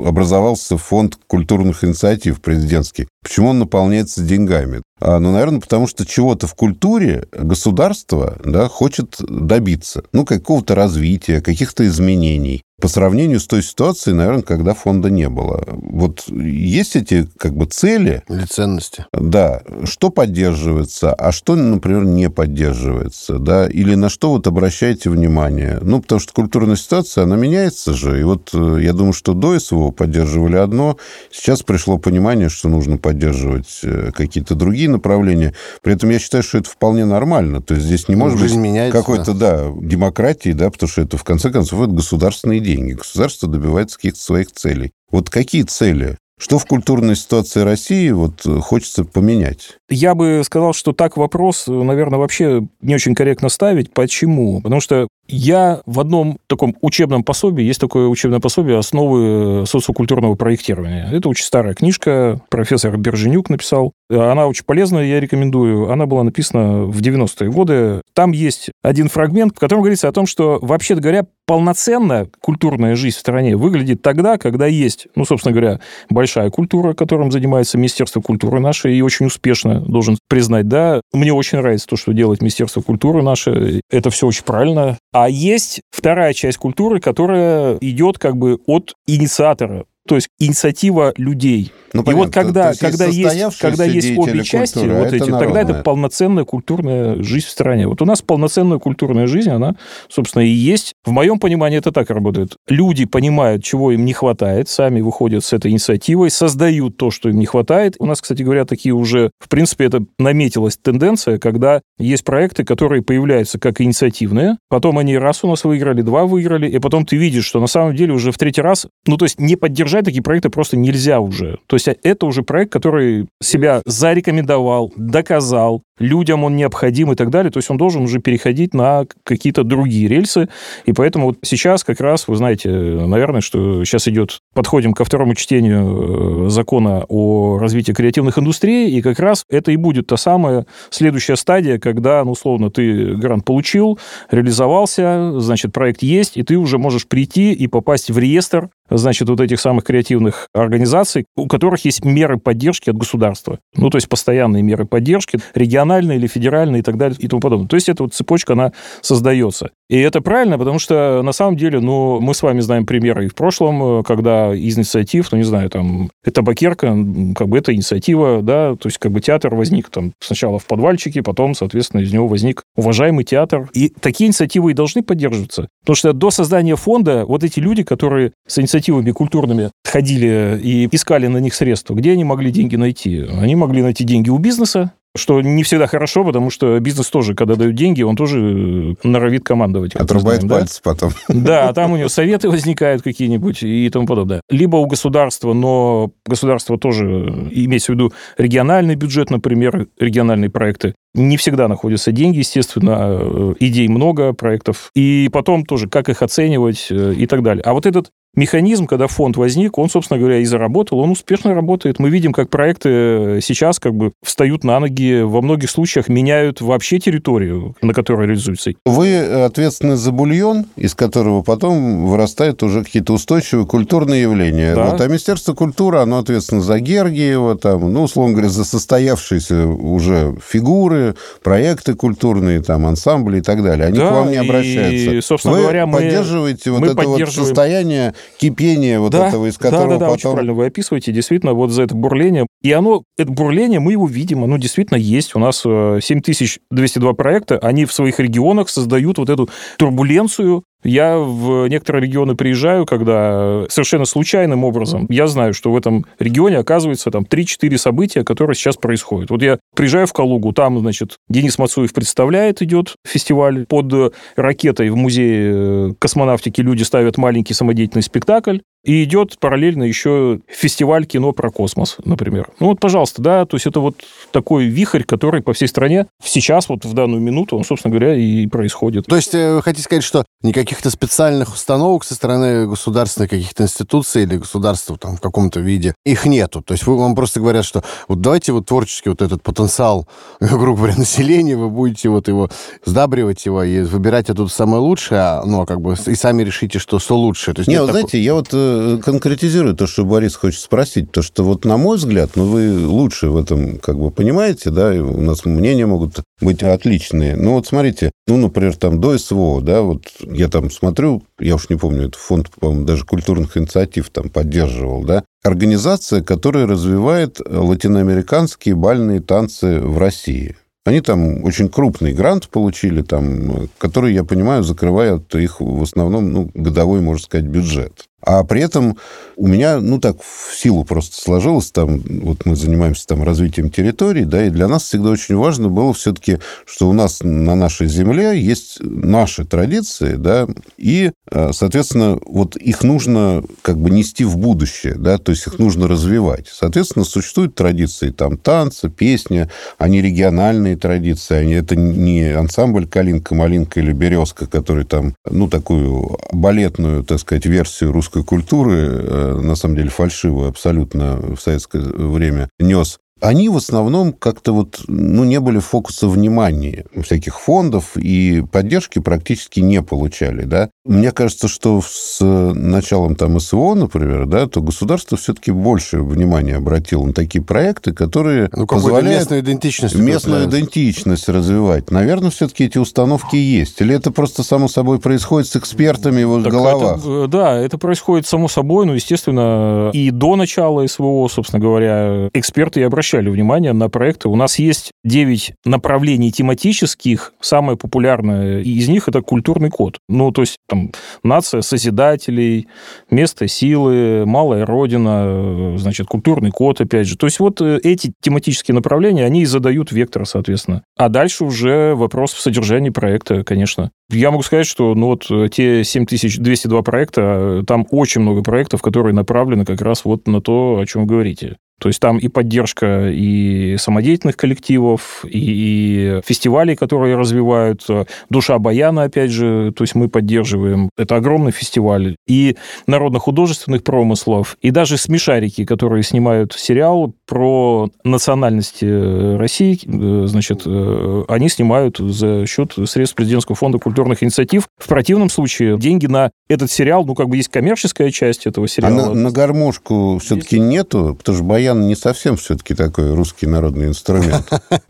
образовался 0.04 0.78
фонд 0.78 1.18
культурных 1.28 1.86
инициатив 1.86 2.42
президентский? 2.42 3.08
Почему 3.24 3.50
он 3.50 3.60
наполняется 3.60 4.22
деньгами? 4.22 4.82
А, 5.00 5.20
ну, 5.20 5.32
наверное, 5.32 5.62
потому 5.62 5.88
что 5.88 6.06
чего-то 6.06 6.46
в 6.46 6.56
культуре 6.56 7.28
государство 7.32 8.38
да, 8.44 8.68
хочет 8.68 9.16
добиться. 9.20 10.04
Ну, 10.12 10.26
какого-то 10.26 10.76
развития, 10.76 11.40
каких-то 11.40 11.88
изменений 11.88 12.64
по 12.80 12.88
сравнению 12.88 13.40
с 13.40 13.48
той 13.48 13.64
ситуацией, 13.64 14.16
наверное, 14.16 14.44
когда 14.44 14.76
фонда 14.76 15.10
не 15.10 15.30
было. 15.30 15.64
Вот 15.68 16.28
есть 16.30 16.96
эти 16.96 17.28
как 17.38 17.56
бы 17.56 17.66
цели. 17.66 18.22
Или 18.30 18.46
ценности. 18.46 19.08
Да. 19.12 19.64
Что 19.84 20.12
поддерживается, 20.12 21.12
а 21.12 21.32
что, 21.32 21.56
например, 21.56 22.06
не 22.06 22.30
поддерживается, 22.30 23.40
да, 23.40 23.68
или 23.68 23.96
на 23.96 24.10
что 24.10 24.30
вот 24.30 24.46
обращаете 24.46 25.10
внимание. 25.10 25.80
Ну, 25.82 26.02
потому 26.04 26.20
что 26.20 26.34
культурная 26.34 26.76
ситуация, 26.76 27.24
она 27.24 27.36
меняется 27.36 27.94
же. 27.94 28.20
И 28.20 28.24
вот 28.24 28.52
э, 28.54 28.78
я 28.84 28.94
думаю, 28.94 29.14
что 29.14 29.34
до 29.34 29.60
СВО 29.60 29.90
поддерживали 29.90 30.58
одно, 30.58 30.98
сейчас 31.32 31.64
пришло 31.64 31.98
понимание, 31.98 32.50
что 32.50 32.70
нужно 32.70 33.00
поддерживать 33.00 33.80
э, 33.82 34.12
какие-то 34.14 34.54
другие 34.54 34.88
направления. 34.88 35.56
При 35.82 35.96
этом 35.96 36.12
я 36.12 36.20
считаю, 36.20 36.44
что 36.44 36.60
это 36.60 36.70
вполне 36.70 37.06
нормально. 37.06 37.60
То 37.60 37.74
есть 37.74 37.88
здесь 37.88 38.08
не 38.08 38.14
ну, 38.14 38.26
может 38.26 38.40
быть 38.40 38.92
какой-то, 38.92 39.34
да, 39.34 39.66
демократии, 39.82 40.52
да, 40.52 40.70
потому 40.70 40.88
что 40.88 41.02
это, 41.02 41.18
в 41.18 41.24
конце 41.24 41.50
концов, 41.50 41.82
это 41.82 41.92
государственные 41.92 42.67
деньги. 42.68 42.94
Государство 42.94 43.48
добивается 43.48 43.98
каких-то 43.98 44.20
своих 44.20 44.52
целей. 44.52 44.92
Вот 45.12 45.30
какие 45.30 45.64
цели? 45.64 46.18
Что 46.40 46.60
в 46.60 46.68
культурной 46.68 47.16
ситуации 47.16 47.62
России 47.62 48.12
вот 48.12 48.46
э, 48.46 48.60
хочется 48.60 49.04
поменять? 49.04 49.80
Я 49.90 50.14
бы 50.14 50.44
сказал, 50.46 50.74
что 50.74 50.94
так 50.94 51.18
вопрос, 51.18 51.66
наверное, 51.66 52.20
вообще 52.20 52.68
не 52.80 52.94
очень 52.94 53.16
корректно 53.16 53.50
ставить. 53.50 53.92
Почему? 53.92 54.62
Потому 54.62 54.80
что 54.80 55.08
я 55.28 55.82
в 55.88 56.00
одном 56.00 56.38
таком 56.46 56.76
учебном 56.82 57.24
пособии, 57.24 57.64
есть 57.64 57.82
такое 57.82 58.08
учебное 58.08 58.40
пособие 58.40 58.78
«Основы 58.78 59.66
социокультурного 59.66 60.36
проектирования». 60.36 61.10
Это 61.12 61.28
очень 61.28 61.44
старая 61.44 61.74
книжка, 61.74 62.40
профессор 62.50 62.96
Берженюк 62.98 63.50
написал. 63.50 63.94
Она 64.10 64.48
очень 64.48 64.66
полезная, 64.66 65.06
я 65.06 65.20
рекомендую. 65.20 65.92
Она 65.92 66.06
была 66.06 66.24
написана 66.24 66.86
в 66.86 67.00
90-е 67.02 67.50
годы. 67.50 68.02
Там 68.14 68.32
есть 68.32 68.72
один 68.82 69.10
фрагмент, 69.10 69.56
в 69.56 69.60
котором 69.60 69.82
говорится 69.82 70.08
о 70.08 70.12
том, 70.12 70.26
что, 70.26 70.60
вообще 70.62 70.96
говоря, 70.96 71.26
полноценно 71.46 72.28
культурная 72.42 72.96
жизнь 72.96 73.18
в 73.18 73.20
стране 73.20 73.56
выглядит 73.56 74.02
тогда, 74.02 74.38
когда 74.38 74.68
есть, 74.68 75.08
ну, 75.16 75.26
собственно 75.26 75.54
говоря, 75.54 75.80
большая 76.10 76.50
культура, 76.50 76.94
которым 76.94 77.32
занимается 77.32 77.78
Министерство 77.78 78.22
культуры 78.22 78.60
наше, 78.60 78.94
и 78.94 79.02
очень 79.02 79.26
успешно, 79.26 79.82
должен 79.82 80.18
признать, 80.28 80.68
да. 80.68 81.02
Мне 81.14 81.34
очень 81.34 81.58
нравится 81.60 81.88
то, 81.88 81.96
что 81.96 82.14
делает 82.14 82.42
Министерство 82.42 82.82
культуры 82.82 83.24
наше. 83.24 83.82
Это 83.90 84.10
все 84.10 84.28
очень 84.28 84.44
правильно. 84.44 84.98
А 85.14 85.30
есть 85.30 85.82
вторая 85.90 86.34
часть 86.34 86.58
культуры, 86.58 87.00
которая 87.00 87.78
идет 87.82 88.20
как 88.20 88.38
бы 88.38 88.60
от 88.66 88.94
инициатора, 89.08 89.86
то 90.08 90.16
есть 90.16 90.30
инициатива 90.40 91.14
людей. 91.18 91.72
Ну, 91.94 92.04
и 92.04 92.14
вот 92.14 92.34
когда, 92.34 92.70
есть 92.70 92.80
когда, 92.80 93.06
есть, 93.06 93.60
когда 93.60 93.86
есть 93.86 94.18
обе 94.18 94.44
части, 94.44 94.80
культуры, 94.80 95.00
вот 95.00 95.14
эти, 95.14 95.30
тогда 95.30 95.62
это 95.62 95.74
полноценная 95.76 96.44
культурная 96.44 97.22
жизнь 97.24 97.48
в 97.48 97.50
стране. 97.50 97.88
Вот 97.88 98.02
у 98.02 98.06
нас 98.06 98.22
полноценная 98.22 98.78
культурная 98.78 99.28
жизнь, 99.28 99.50
она, 99.50 99.76
собственно, 100.10 100.44
и 100.44 100.50
есть. 100.50 100.94
В 101.06 101.12
моем 101.12 101.40
понимании 101.40 101.78
это 101.78 101.92
так 101.92 102.10
работает. 102.10 102.58
Люди 102.68 103.06
понимают, 103.06 103.64
чего 103.64 103.92
им 103.92 104.06
не 104.06 104.14
хватает, 104.14 104.70
сами 104.70 105.02
выходят 105.02 105.44
с 105.44 105.54
этой 105.54 105.72
инициативой, 105.72 106.30
создают 106.30 106.98
то, 106.98 107.10
что 107.12 107.30
им 107.30 107.40
не 107.40 107.46
хватает. 107.46 107.96
У 108.00 108.06
нас, 108.06 108.22
кстати 108.22 108.44
говоря, 108.44 108.66
такие 108.66 108.94
уже, 108.94 109.32
в 109.40 109.50
принципе, 109.50 109.86
это 109.86 110.06
наметилась 110.20 110.78
тенденция, 110.78 111.40
когда 111.40 111.82
есть 111.98 112.24
проекты, 112.24 112.64
которые 112.64 113.02
появляются 113.02 113.60
как 113.60 113.82
инициативные, 113.82 114.58
потом 114.70 114.98
они 114.98 115.18
раз 115.18 115.44
у 115.44 115.48
нас 115.48 115.64
выиграли, 115.64 116.02
два 116.02 116.26
выиграли, 116.26 116.70
и 116.70 116.80
потом 116.80 117.06
ты 117.06 117.18
видишь, 117.18 117.46
что 117.46 117.60
на 117.60 117.68
самом 117.68 117.96
деле 117.96 118.14
уже 118.14 118.32
в 118.32 118.38
третий 118.38 118.62
раз, 118.62 118.88
ну, 119.06 119.18
то 119.18 119.26
есть 119.26 119.40
не 119.40 119.56
поддержать 119.56 119.97
такие 120.04 120.24
проекты 120.24 120.50
просто 120.50 120.78
нельзя 120.78 121.20
уже. 121.20 121.60
То 121.68 121.76
есть 121.76 121.88
это 121.88 122.26
уже 122.26 122.44
проект, 122.44 122.72
который 122.72 123.28
себя 123.42 123.82
зарекомендовал, 123.86 124.92
доказал, 124.96 125.84
людям 126.00 126.44
он 126.44 126.56
необходим 126.56 127.12
и 127.12 127.16
так 127.16 127.30
далее. 127.30 127.52
То 127.52 127.58
есть 127.58 127.70
он 127.70 127.78
должен 127.78 128.04
уже 128.04 128.20
переходить 128.20 128.74
на 128.74 129.06
какие-то 129.24 129.64
другие 129.64 130.08
рельсы. 130.08 130.50
И 130.86 130.94
поэтому 130.94 131.28
вот 131.28 131.38
сейчас 131.44 131.84
как 131.84 132.00
раз, 132.00 132.28
вы 132.28 132.36
знаете, 132.36 132.70
наверное, 132.70 133.42
что 133.42 133.84
сейчас 133.84 134.08
идет, 134.08 134.40
подходим 134.54 134.94
ко 134.94 135.04
второму 135.04 135.36
чтению 135.36 136.48
э, 136.48 136.50
закона 136.50 137.06
о 137.08 137.58
развитии 137.60 137.92
креативных 137.92 138.38
индустрий, 138.38 138.90
и 138.90 139.02
как 139.02 139.20
раз 139.20 139.44
это 139.50 139.72
и 139.72 139.76
будет 139.76 140.08
та 140.08 140.18
самая 140.18 140.66
следующая 140.90 141.36
стадия, 141.36 141.80
когда, 141.80 142.24
ну, 142.24 142.32
условно, 142.32 142.70
ты 142.70 143.16
грант 143.16 143.46
получил, 143.46 144.00
реализовался, 144.32 145.40
значит, 145.40 145.74
проект 145.74 146.04
есть, 146.04 146.38
и 146.38 146.44
ты 146.44 146.58
уже 146.58 146.78
можешь 146.78 147.08
прийти 147.08 147.54
и 147.54 147.68
попасть 147.68 148.10
в 148.10 148.18
реестр 148.18 148.70
значит, 148.90 149.30
вот 149.30 149.42
этих 149.42 149.60
самых 149.60 149.84
креативных 149.84 150.48
организаций, 150.54 151.26
у 151.36 151.48
которых 151.48 151.86
есть 151.86 152.06
меры 152.06 152.38
поддержки 152.38 152.90
от 152.90 152.98
государства. 152.98 153.60
Ну, 153.76 153.90
то 153.90 153.98
есть 153.98 154.08
постоянные 154.08 154.64
меры 154.64 154.86
поддержки, 154.86 155.40
региональные 155.54 155.87
или 155.92 156.28
федеральные 156.28 156.80
и 156.80 156.84
так 156.84 156.98
далее 156.98 157.18
и 157.20 157.28
тому 157.28 157.40
подобное. 157.40 157.68
То 157.68 157.76
есть 157.76 157.90
эта 157.90 158.04
вот 158.04 158.14
цепочка, 158.14 158.54
она 158.54 158.72
создается. 159.02 159.72
И 159.90 159.98
это 159.98 160.22
правильно, 160.22 160.58
потому 160.58 160.80
что 160.80 161.22
на 161.24 161.32
самом 161.32 161.56
деле, 161.56 161.80
ну, 161.80 162.20
мы 162.20 162.34
с 162.34 162.44
вами 162.44 162.60
знаем 162.60 162.86
примеры 162.86 163.26
и 163.26 163.30
в 163.30 163.36
прошлом, 163.36 164.04
когда 164.04 164.54
из 164.54 164.78
инициатив, 164.78 165.32
ну, 165.32 165.38
не 165.38 165.44
знаю, 165.44 165.70
там, 165.70 166.10
это 166.26 166.42
Бакерка, 166.42 166.88
как 167.36 167.48
бы 167.48 167.58
это 167.58 167.74
инициатива, 167.74 168.42
да, 168.42 168.76
то 168.76 168.88
есть 168.88 168.98
как 168.98 169.12
бы 169.12 169.22
театр 169.22 169.56
возник 169.56 169.90
там 169.90 170.12
сначала 170.20 170.60
в 170.60 170.66
подвальчике, 170.66 171.24
потом, 171.24 171.56
соответственно, 171.56 172.02
из 172.02 172.12
него 172.12 172.28
возник 172.28 172.64
уважаемый 172.76 173.24
театр. 173.24 173.70
И 173.74 173.90
такие 173.90 174.28
инициативы 174.28 174.72
и 174.72 174.74
должны 174.74 175.04
поддерживаться. 175.04 175.70
Потому 175.82 175.96
что 175.96 176.14
до 176.14 176.32
создания 176.32 176.76
фонда 176.76 177.26
вот 177.26 177.44
эти 177.44 177.60
люди, 177.60 177.84
которые 177.84 178.34
с 178.46 178.60
инициативами 178.60 179.12
культурными 179.12 179.72
ходили 179.86 180.60
и 180.62 180.90
искали 180.92 181.28
на 181.28 181.38
них 181.38 181.54
средства, 181.54 181.94
где 181.94 182.12
они 182.12 182.24
могли 182.24 182.52
деньги 182.52 182.76
найти? 182.76 183.26
Они 183.40 183.56
могли 183.56 183.82
найти 183.82 184.04
деньги 184.04 184.30
у 184.30 184.38
бизнеса, 184.38 184.92
что 185.18 185.42
не 185.42 185.64
всегда 185.64 185.88
хорошо, 185.88 186.24
потому 186.24 186.50
что 186.50 186.80
бизнес 186.80 187.10
тоже, 187.10 187.36
когда 187.36 187.56
дают 187.56 187.76
деньги, 187.76 188.02
он 188.02 188.16
тоже 188.16 188.96
норовит 189.04 189.44
командовать. 189.44 189.96
Отрубает 189.96 190.42
знаем, 190.42 190.62
пальцы 190.62 190.82
да? 190.84 190.92
потом. 190.92 191.12
Да, 191.28 191.74
там 191.76 191.92
у 191.92 191.98
него 191.98 192.10
советы 192.10 192.50
возникают 192.50 193.02
какие-нибудь 193.02 193.64
и 193.64 193.90
тому 193.90 194.08
подобное. 194.08 194.42
Либо 194.50 194.78
у 194.78 194.86
государства, 194.86 195.54
но 195.54 196.12
государство 196.26 196.78
тоже, 196.78 197.50
имеется 197.52 197.92
в 197.92 197.96
виду 197.96 198.14
региональный 198.38 198.96
бюджет, 198.96 199.30
например, 199.30 199.88
региональные 200.00 200.50
проекты, 200.50 200.96
не 201.14 201.38
всегда 201.38 201.68
находятся 201.68 202.12
деньги, 202.12 202.40
естественно, 202.40 203.56
идей 203.60 203.88
много, 203.88 204.34
проектов. 204.34 204.92
И 204.94 205.30
потом 205.34 205.66
тоже, 205.66 205.90
как 205.90 206.10
их 206.10 206.22
оценивать 206.22 206.88
э, 206.92 207.14
и 207.18 207.26
так 207.26 207.42
далее. 207.42 207.64
А 207.64 207.74
вот 207.74 207.86
этот 207.86 208.12
механизм, 208.38 208.86
когда 208.86 209.08
фонд 209.08 209.36
возник, 209.36 209.78
он, 209.78 209.90
собственно 209.90 210.20
говоря, 210.20 210.38
и 210.38 210.46
заработал, 210.46 211.00
он 211.00 211.10
успешно 211.12 211.54
работает. 211.54 212.00
Мы 212.00 212.10
видим, 212.10 212.32
как 212.32 212.50
проекты 212.50 213.40
сейчас 213.42 213.80
как 213.80 213.94
бы 213.94 214.14
встают 214.24 214.64
на 214.64 214.80
ноги, 214.80 215.22
во 215.22 215.42
многих 215.42 215.70
случаях 215.70 216.08
меняют 216.08 216.62
вообще 216.62 217.00
территорию, 217.00 217.76
на 217.82 217.94
которой 217.94 218.28
реализуются. 218.28 218.72
Вы 218.86 219.18
ответственны 219.18 219.98
за 219.98 220.12
бульон, 220.12 220.68
из 220.76 220.96
которого 220.96 221.42
потом 221.42 222.06
вырастают 222.06 222.64
уже 222.64 222.84
какие-то 222.84 223.14
устойчивые 223.14 223.66
культурные 223.66 224.22
явления. 224.22 224.76
Да. 224.76 224.92
Вот, 224.92 225.02
а 225.02 225.08
Министерство 225.08 225.54
культуры, 225.54 225.98
оно 225.98 226.20
ответственно 226.20 226.62
за 226.62 226.80
Гергиева, 226.80 227.58
там, 227.58 227.92
ну, 227.92 228.04
условно 228.04 228.34
говоря, 228.34 228.50
за 228.50 228.64
состоявшиеся 228.64 229.66
уже 229.66 230.36
фигуры, 230.48 231.16
проекты 231.42 231.96
культурные, 231.96 232.62
там, 232.62 232.86
ансамбли 232.86 233.40
и 233.40 233.42
так 233.42 233.64
далее. 233.64 233.88
Они 233.88 233.98
да, 233.98 234.10
к 234.10 234.12
вам 234.12 234.32
не 234.32 234.38
обращаются. 234.38 235.12
И, 235.12 235.22
собственно 235.22 235.56
Вы 235.56 235.62
говоря, 235.62 235.86
мы 235.88 235.98
поддерживаете 236.00 236.72
вот 236.72 236.82
мы 236.82 236.88
это 236.88 237.02
вот 237.08 237.30
состояние 237.30 238.14
кипение 238.38 239.00
вот 239.00 239.12
да, 239.12 239.30
этого, 239.30 239.48
из 239.48 239.58
которого 239.58 239.88
да, 239.88 239.94
да, 239.94 240.00
да, 240.00 240.06
потом... 240.06 240.14
очень 240.16 240.32
правильно 240.32 240.54
вы 240.54 240.66
описываете, 240.66 241.12
действительно, 241.12 241.54
вот 241.54 241.72
за 241.72 241.84
это 241.84 241.96
бурление. 241.96 242.48
И 242.62 242.72
оно, 242.72 243.04
это 243.18 243.32
бурление, 243.32 243.80
мы 243.80 243.94
его 243.94 244.08
видим, 244.08 244.44
оно 244.44 244.58
действительно 244.58 244.98
есть. 244.98 245.36
У 245.36 245.40
нас 245.40 245.62
7202 245.62 247.10
э, 247.10 247.14
проекта, 247.14 247.58
они 247.60 247.86
в 247.86 247.94
своих 247.94 248.20
регионах 248.20 248.70
создают 248.70 249.18
вот 249.18 249.30
эту 249.30 249.50
турбуленцию, 249.78 250.64
я 250.88 251.18
в 251.18 251.68
некоторые 251.68 252.04
регионы 252.04 252.36
приезжаю, 252.36 252.86
когда 252.86 253.66
совершенно 253.70 254.06
случайным 254.06 254.64
образом 254.64 255.06
я 255.10 255.28
знаю, 255.28 255.54
что 255.54 255.72
в 255.72 255.78
этом 255.78 256.06
регионе 256.18 256.58
оказывается 256.58 257.12
там 257.12 257.24
3-4 257.24 257.78
события, 257.78 258.24
которые 258.24 258.56
сейчас 258.56 258.78
происходят. 258.78 259.30
Вот 259.30 259.42
я 259.42 259.60
приезжаю 259.76 260.08
в 260.08 260.14
Калугу, 260.14 260.54
там, 260.54 260.80
значит, 260.80 261.18
Денис 261.30 261.58
Мацуев 261.58 261.94
представляет, 261.94 262.62
идет 262.62 262.96
фестиваль 263.06 263.66
под 263.66 264.16
ракетой 264.36 264.90
в 264.90 264.96
музее 264.96 265.54
э, 265.54 265.94
космонавтики 266.00 266.62
люди 266.62 266.84
ставят 266.84 267.18
маленький 267.18 267.54
самодеятельный 267.54 268.04
спектакль. 268.04 268.60
И 268.84 269.04
идет 269.04 269.38
параллельно 269.40 269.84
еще 269.84 270.40
фестиваль 270.48 271.06
кино 271.06 271.34
про 271.34 271.52
космос, 271.52 271.98
например. 272.06 272.50
Ну 272.60 272.68
вот, 272.68 272.80
пожалуйста, 272.80 273.22
да, 273.22 273.46
то 273.46 273.58
есть 273.58 273.68
это 273.68 273.80
вот 273.80 273.96
такой 274.32 274.66
вихрь, 274.66 275.04
который 275.04 275.42
по 275.42 275.54
всей 275.54 275.68
стране 275.68 276.08
сейчас, 276.24 276.70
вот 276.70 276.86
в 276.86 276.94
данную 276.94 277.22
минуту, 277.22 277.58
он, 277.58 277.66
собственно 277.66 277.94
говоря, 277.94 278.16
и 278.16 278.48
происходит. 278.48 279.06
То 279.06 279.16
есть 279.16 279.36
э, 279.36 279.56
вы 279.56 279.62
хотите 279.62 279.84
сказать, 279.84 280.04
что 280.04 280.26
никаких-то 280.42 280.90
специальных 280.90 281.54
установок 281.54 282.04
со 282.04 282.16
стороны 282.16 282.68
государственных 282.68 283.30
каких-то 283.30 283.64
институций 283.64 284.24
или 284.24 284.38
государства 284.38 284.98
там 284.98 285.18
в 285.18 285.22
каком-то 285.22 285.60
виде, 285.60 285.94
их 286.06 286.26
нету. 286.26 286.62
То 286.62 286.74
есть 286.74 286.86
вы, 286.86 286.98
вам 286.98 287.16
просто 287.16 287.40
говорят, 287.40 287.66
что 287.66 287.84
вот 288.08 288.22
давайте 288.22 288.54
вот 288.54 288.68
творчески 288.68 289.10
вот 289.10 289.22
этот 289.22 289.44
потенциал, 289.44 290.08
грубо 290.40 290.78
говоря, 290.78 290.96
населения, 290.96 291.58
вы 291.58 291.70
будете 291.70 292.10
вот 292.10 292.28
его 292.28 292.50
сдабривать 292.86 293.46
его 293.46 293.64
и 293.64 293.82
выбирать 293.82 294.30
оттуда 294.30 294.50
самое 294.50 294.82
лучшее, 294.82 295.20
а, 295.20 295.44
ну, 295.46 295.62
а 295.62 295.66
как 295.66 295.82
бы 295.82 295.96
и 296.06 296.16
сами 296.16 296.44
решите, 296.44 296.80
что, 296.80 297.00
что 297.00 297.18
лучше. 297.18 297.54
То 297.54 297.62
есть 297.62 297.68
не, 297.68 297.76
нет 297.76 297.86
знаете, 297.86 298.08
такого... 298.08 298.22
я 298.22 298.34
вот 298.34 298.48
э, 298.68 299.02
конкретизирую 299.04 299.76
то, 299.76 299.88
что 299.88 300.06
Борис 300.06 300.36
хочет 300.36 300.62
спросить. 300.62 301.12
То, 301.12 301.22
что 301.22 301.44
вот 301.44 301.66
на 301.66 301.78
мой 301.78 301.98
взгляд, 301.98 302.32
ну, 302.36 302.46
вы 302.46 302.86
лучше 302.86 303.30
в 303.30 303.38
этом 303.38 303.80
как 303.80 303.98
бы 303.98 304.12
понимаете, 304.12 304.70
да, 304.70 304.94
и 304.94 305.00
у 305.00 305.22
нас 305.22 305.46
мнения 305.46 305.86
могут 305.86 306.20
быть 306.42 306.64
отличные. 306.64 307.36
Ну, 307.36 307.54
вот 307.54 307.68
смотрите, 307.68 308.12
ну, 308.28 308.38
например, 308.38 308.76
там 308.76 309.00
до 309.00 309.18
СВО, 309.18 309.62
да, 309.62 309.82
вот 309.82 310.04
я 310.22 310.48
там 310.50 310.70
смотрю, 310.70 311.24
я 311.40 311.56
уж 311.56 311.70
не 311.70 311.78
помню, 311.78 312.08
это 312.08 312.18
фонд, 312.18 312.50
по-моему, 312.60 312.86
даже 312.86 313.06
культурных 313.06 313.58
инициатив 313.58 314.10
там 314.10 314.30
поддерживал, 314.30 315.04
да, 315.04 315.24
организация, 315.44 316.22
которая 316.22 316.68
развивает 316.68 317.40
латиноамериканские 317.40 318.76
бальные 318.76 319.22
танцы 319.22 319.80
в 319.80 319.98
России. 319.98 320.56
Они 320.88 321.02
там 321.02 321.44
очень 321.44 321.68
крупный 321.68 322.14
грант 322.14 322.48
получили, 322.48 323.02
там, 323.02 323.68
который, 323.78 324.14
я 324.14 324.24
понимаю, 324.24 324.64
закрывает 324.64 325.36
их 325.36 325.60
в 325.60 325.84
основном 325.84 326.32
ну, 326.32 326.50
годовой, 326.54 327.02
можно 327.02 327.26
сказать, 327.26 327.46
бюджет. 327.46 328.06
А 328.24 328.44
при 328.44 328.62
этом 328.62 328.98
у 329.36 329.46
меня, 329.46 329.80
ну 329.80 330.00
так, 330.00 330.18
в 330.22 330.58
силу 330.58 330.84
просто 330.84 331.22
сложилось, 331.22 331.70
там, 331.72 332.02
вот 332.24 332.46
мы 332.46 332.56
занимаемся 332.56 333.06
там 333.06 333.22
развитием 333.22 333.70
территории, 333.70 334.24
да, 334.24 334.48
и 334.48 334.50
для 334.50 334.68
нас 334.68 334.84
всегда 334.84 335.12
очень 335.12 335.36
важно 335.36 335.70
было 335.70 335.94
все-таки, 335.94 336.40
что 336.66 336.90
у 336.90 336.94
нас 336.94 337.20
на 337.22 337.54
нашей 337.54 337.86
земле 337.88 338.42
есть 338.42 338.80
наши 338.80 339.46
традиции, 339.46 340.16
да, 340.16 340.48
и, 340.78 341.12
э, 341.30 341.52
соответственно, 341.54 342.18
вот 342.26 342.56
их 342.56 342.84
нужно 342.84 343.44
как 343.62 343.78
бы 343.78 343.92
нести 343.92 344.26
в 344.26 344.38
будущее, 344.38 344.96
да, 344.96 345.20
то 345.20 345.32
есть 345.32 345.46
их 345.46 345.60
нужно 345.60 345.88
развивать. 345.88 346.48
Соответственно, 346.52 347.06
существуют 347.06 347.54
традиции, 347.54 348.10
там, 348.10 348.38
танцы, 348.38 348.90
песни, 348.90 349.48
они 349.78 350.02
региональные 350.02 350.76
традиции, 350.76 351.36
они, 351.36 351.54
это 351.54 351.76
не 351.76 352.24
ансамбль 352.32 352.88
«Калинка-малинка» 352.88 353.80
или 353.80 353.92
«Березка», 353.92 354.48
который 354.48 354.86
там, 354.86 355.14
ну, 355.30 355.48
такую 355.48 356.18
балетную, 356.32 357.04
так 357.04 357.20
сказать, 357.20 357.46
версию 357.46 357.92
русской 358.08 358.24
культуры, 358.24 358.74
э, 358.74 359.40
на 359.42 359.56
самом 359.56 359.76
деле 359.76 359.90
фальшивую 359.90 360.50
абсолютно 360.50 361.18
в 361.36 361.40
советское 361.40 361.82
время, 361.82 362.50
нес 362.60 363.00
они 363.20 363.50
в 363.50 363.58
основном 363.58 364.14
как-то 364.14 364.52
вот, 364.54 364.82
ну, 364.88 365.24
не 365.24 365.40
были 365.40 365.60
фокуса 365.60 366.08
внимания. 366.08 366.86
Всяких 367.04 367.40
фондов 367.40 367.98
и 367.98 368.44
поддержки 368.52 369.00
практически 369.00 369.60
не 369.60 369.82
получали, 369.82 370.44
да. 370.44 370.70
Мне 370.86 371.12
кажется, 371.12 371.48
что 371.48 371.82
с 371.84 372.24
началом 372.24 373.16
там 373.16 373.40
СВО, 373.40 373.74
например, 373.76 374.26
да, 374.26 374.48
то 374.48 374.62
государство 374.62 375.18
все-таки 375.18 375.52
больше 375.52 376.02
внимания 376.02 376.56
обратило 376.56 377.06
на 377.06 377.14
такие 377.14 377.44
проекты, 377.44 377.94
которые 377.94 378.50
Ну, 378.54 378.66
позволяют 378.68 379.20
местную 379.20 379.42
идентичность. 379.42 379.96
местную 379.96 380.46
идентичность 380.50 381.28
развивать. 381.30 381.92
Наверное, 381.92 382.30
все-таки 382.30 382.66
эти 382.66 382.78
установки 382.78 383.36
есть. 383.36 383.82
Или 383.82 383.96
это 383.96 384.12
просто 384.12 384.44
само 384.44 384.68
собой 384.68 385.00
происходит 385.00 385.48
с 385.50 385.56
экспертами 385.56 386.24
в 386.24 386.38
их 386.38 386.44
Так 386.46 386.54
головах? 386.54 387.00
это, 387.00 387.10
э, 387.10 387.28
да, 387.28 387.56
это 387.58 387.78
происходит 387.78 388.26
само 388.28 388.48
собой, 388.48 388.86
но, 388.86 388.94
естественно, 388.96 389.90
и 389.94 390.12
до 390.12 390.36
начала 390.36 390.86
СВО, 390.88 391.28
собственно 391.28 391.60
говоря, 391.62 392.30
эксперты 392.34 392.80
и 392.82 392.84
обращали 393.08 393.30
внимание 393.30 393.74
на 393.74 393.90
проекты. 393.90 394.28
У 394.28 394.36
нас 394.36 394.60
есть 394.60 394.92
9 395.06 395.54
направлений 395.66 396.32
тематических. 396.32 397.34
Самое 397.40 397.78
популярное 397.78 398.62
из 398.62 398.90
них– 398.90 399.08
это 399.08 399.22
культурный 399.22 399.70
код. 399.70 400.00
Ну, 400.10 400.32
то 400.32 400.42
есть, 400.42 400.58
там, 400.68 400.92
нация 401.24 401.62
созидателей, 401.62 402.68
место 403.10 403.48
силы, 403.48 404.26
малая 404.26 404.66
родина, 404.66 405.78
значит, 405.78 406.08
культурный 406.08 406.52
код, 406.52 406.82
опять 406.82 407.08
же. 407.08 407.18
То 407.18 407.28
есть, 407.28 407.40
вот 407.40 407.62
э, 407.62 407.80
эти 407.82 408.12
тематические 408.22 408.76
направления, 408.76 409.24
они 409.24 409.44
и 409.44 409.46
задают 409.46 409.94
вектор, 409.94 410.26
соответственно. 410.26 410.84
А 410.98 411.08
дальше 411.08 411.46
уже 411.46 411.96
вопрос 411.96 412.34
в 412.34 412.42
содержании 412.42 412.90
проекта, 412.90 413.44
конечно. 413.44 413.92
Я 414.10 414.32
могу 414.32 414.44
сказать, 414.44 414.66
что 414.66 414.96
ну 414.96 415.08
вот 415.08 415.28
э, 415.30 415.50
те 415.52 415.84
7202 415.84 416.82
проекта, 416.82 417.22
э, 417.22 417.64
там 417.68 417.86
очень 417.92 418.22
много 418.22 418.42
проектов, 418.42 418.82
которые 418.82 419.14
направлены 419.14 419.66
как 419.66 419.82
раз 419.82 420.06
вот 420.06 420.28
на 420.28 420.42
то, 420.42 420.80
о 420.80 420.86
чем 420.86 421.02
вы 421.02 421.08
говорите. 421.08 421.58
То 421.80 421.90
есть 421.90 422.00
там 422.00 422.18
и 422.18 422.28
поддержка 422.28 423.10
и 423.10 423.78
самодеятельных 423.78 424.36
коллективов, 424.36 425.24
и, 425.26 426.18
и 426.18 426.22
фестивалей, 426.26 426.76
которые 426.76 427.16
развивают. 427.16 427.86
Душа 428.30 428.58
Баяна, 428.60 429.04
опять 429.04 429.32
же, 429.32 429.72
то 429.76 429.84
есть 429.84 429.96
мы 429.96 430.08
поддерживаем. 430.08 430.90
Это 430.98 431.16
огромный 431.16 431.52
фестиваль. 431.52 432.16
И 432.28 432.56
народно-художественных 432.88 433.84
промыслов, 433.84 434.58
и 434.62 434.72
даже 434.72 434.98
смешарики, 434.98 435.66
которые 435.66 436.04
снимают 436.04 436.54
сериал 436.54 437.14
про 437.28 437.90
национальности 438.04 439.38
России, 439.38 439.80
значит, 440.28 440.64
э, 440.66 441.24
они 441.28 441.50
снимают 441.50 441.98
за 441.98 442.46
счет 442.48 442.74
средств 442.86 443.16
президентского 443.16 443.56
фонда 443.56 443.78
культурных 443.78 444.24
инициатив. 444.24 444.68
В 444.78 444.88
противном 444.88 445.30
случае 445.30 445.78
деньги 445.78 446.08
на 446.08 446.32
этот 446.50 446.72
сериал, 446.72 447.06
ну, 447.06 447.14
как 447.16 447.30
бы 447.30 447.38
есть 447.38 447.50
коммерческая 447.50 448.12
часть 448.12 448.48
этого 448.48 448.66
А 448.66 448.68
сериала. 448.68 449.10
на, 449.10 449.14
на 449.14 449.32
гармошку 449.32 450.20
все-таки 450.20 450.60
нету, 450.60 451.16
потому 451.18 451.38
что 451.38 451.46
баян 451.46 451.67
не 451.74 451.96
совсем 451.96 452.38
все-таки 452.38 452.74
такой 452.74 453.14
русский 453.14 453.48
народный 453.48 453.88
инструмент. 453.88 454.48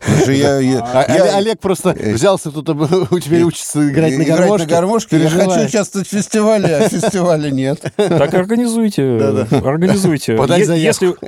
А- 0.80 1.04
я- 1.08 1.36
Олег- 1.38 1.60
просто 1.60 1.90
взялся 1.98 2.50
тут, 2.50 2.68
у 3.10 3.18
тебя 3.20 3.44
учится 3.46 3.88
играть 3.88 4.16
на 4.18 4.24
гармошке. 4.24 4.66
на 4.66 4.70
гармошке. 4.70 5.18
Я 5.22 5.28
хочу 5.30 5.66
участвовать 5.66 6.08
в 6.08 6.10
фестивале, 6.10 6.76
а 6.76 6.88
фестиваля 6.88 7.50
нет. 7.50 7.80
Так 7.96 8.34
организуйте, 8.34 9.02
организуйте. 9.64 10.36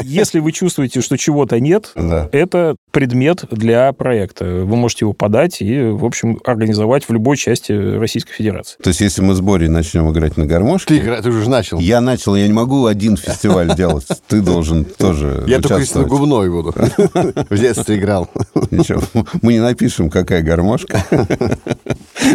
Если, 0.02 0.38
вы 0.40 0.52
чувствуете, 0.52 1.00
что 1.00 1.16
чего-то 1.16 1.60
нет, 1.60 1.92
это 2.32 2.76
предмет 2.90 3.44
для 3.50 3.92
проекта. 3.92 4.44
Вы 4.44 4.76
можете 4.76 5.05
его 5.05 5.12
подать 5.12 5.61
и, 5.62 5.81
в 5.83 6.05
общем, 6.05 6.38
организовать 6.44 7.09
в 7.09 7.12
любой 7.12 7.37
части 7.37 7.72
Российской 7.72 8.33
Федерации. 8.33 8.76
То 8.83 8.88
есть, 8.88 9.00
если 9.00 9.22
мы 9.22 9.35
с 9.35 9.40
Борей 9.40 9.68
начнем 9.68 10.11
играть 10.11 10.37
на 10.37 10.46
гармошке, 10.46 10.94
Ты, 10.94 11.00
игра- 11.00 11.22
ты 11.22 11.29
уже 11.31 11.48
начал. 11.48 11.79
я 11.79 12.00
начал, 12.00 12.35
я 12.37 12.46
не 12.46 12.53
могу 12.53 12.87
один 12.87 13.16
фестиваль 13.16 13.74
делать. 13.76 14.07
Ты 14.29 14.40
должен 14.40 14.85
тоже 14.85 15.44
Я 15.46 15.61
только 15.61 15.76
участвовать. 15.76 16.09
губной 16.09 16.50
буду. 16.50 16.72
В 17.50 17.59
детстве 17.59 17.96
играл. 17.96 18.29
Ничего, 18.70 19.03
мы 19.42 19.53
не 19.53 19.61
напишем, 19.61 20.11
какая 20.11 20.42
гармошка. 20.42 21.05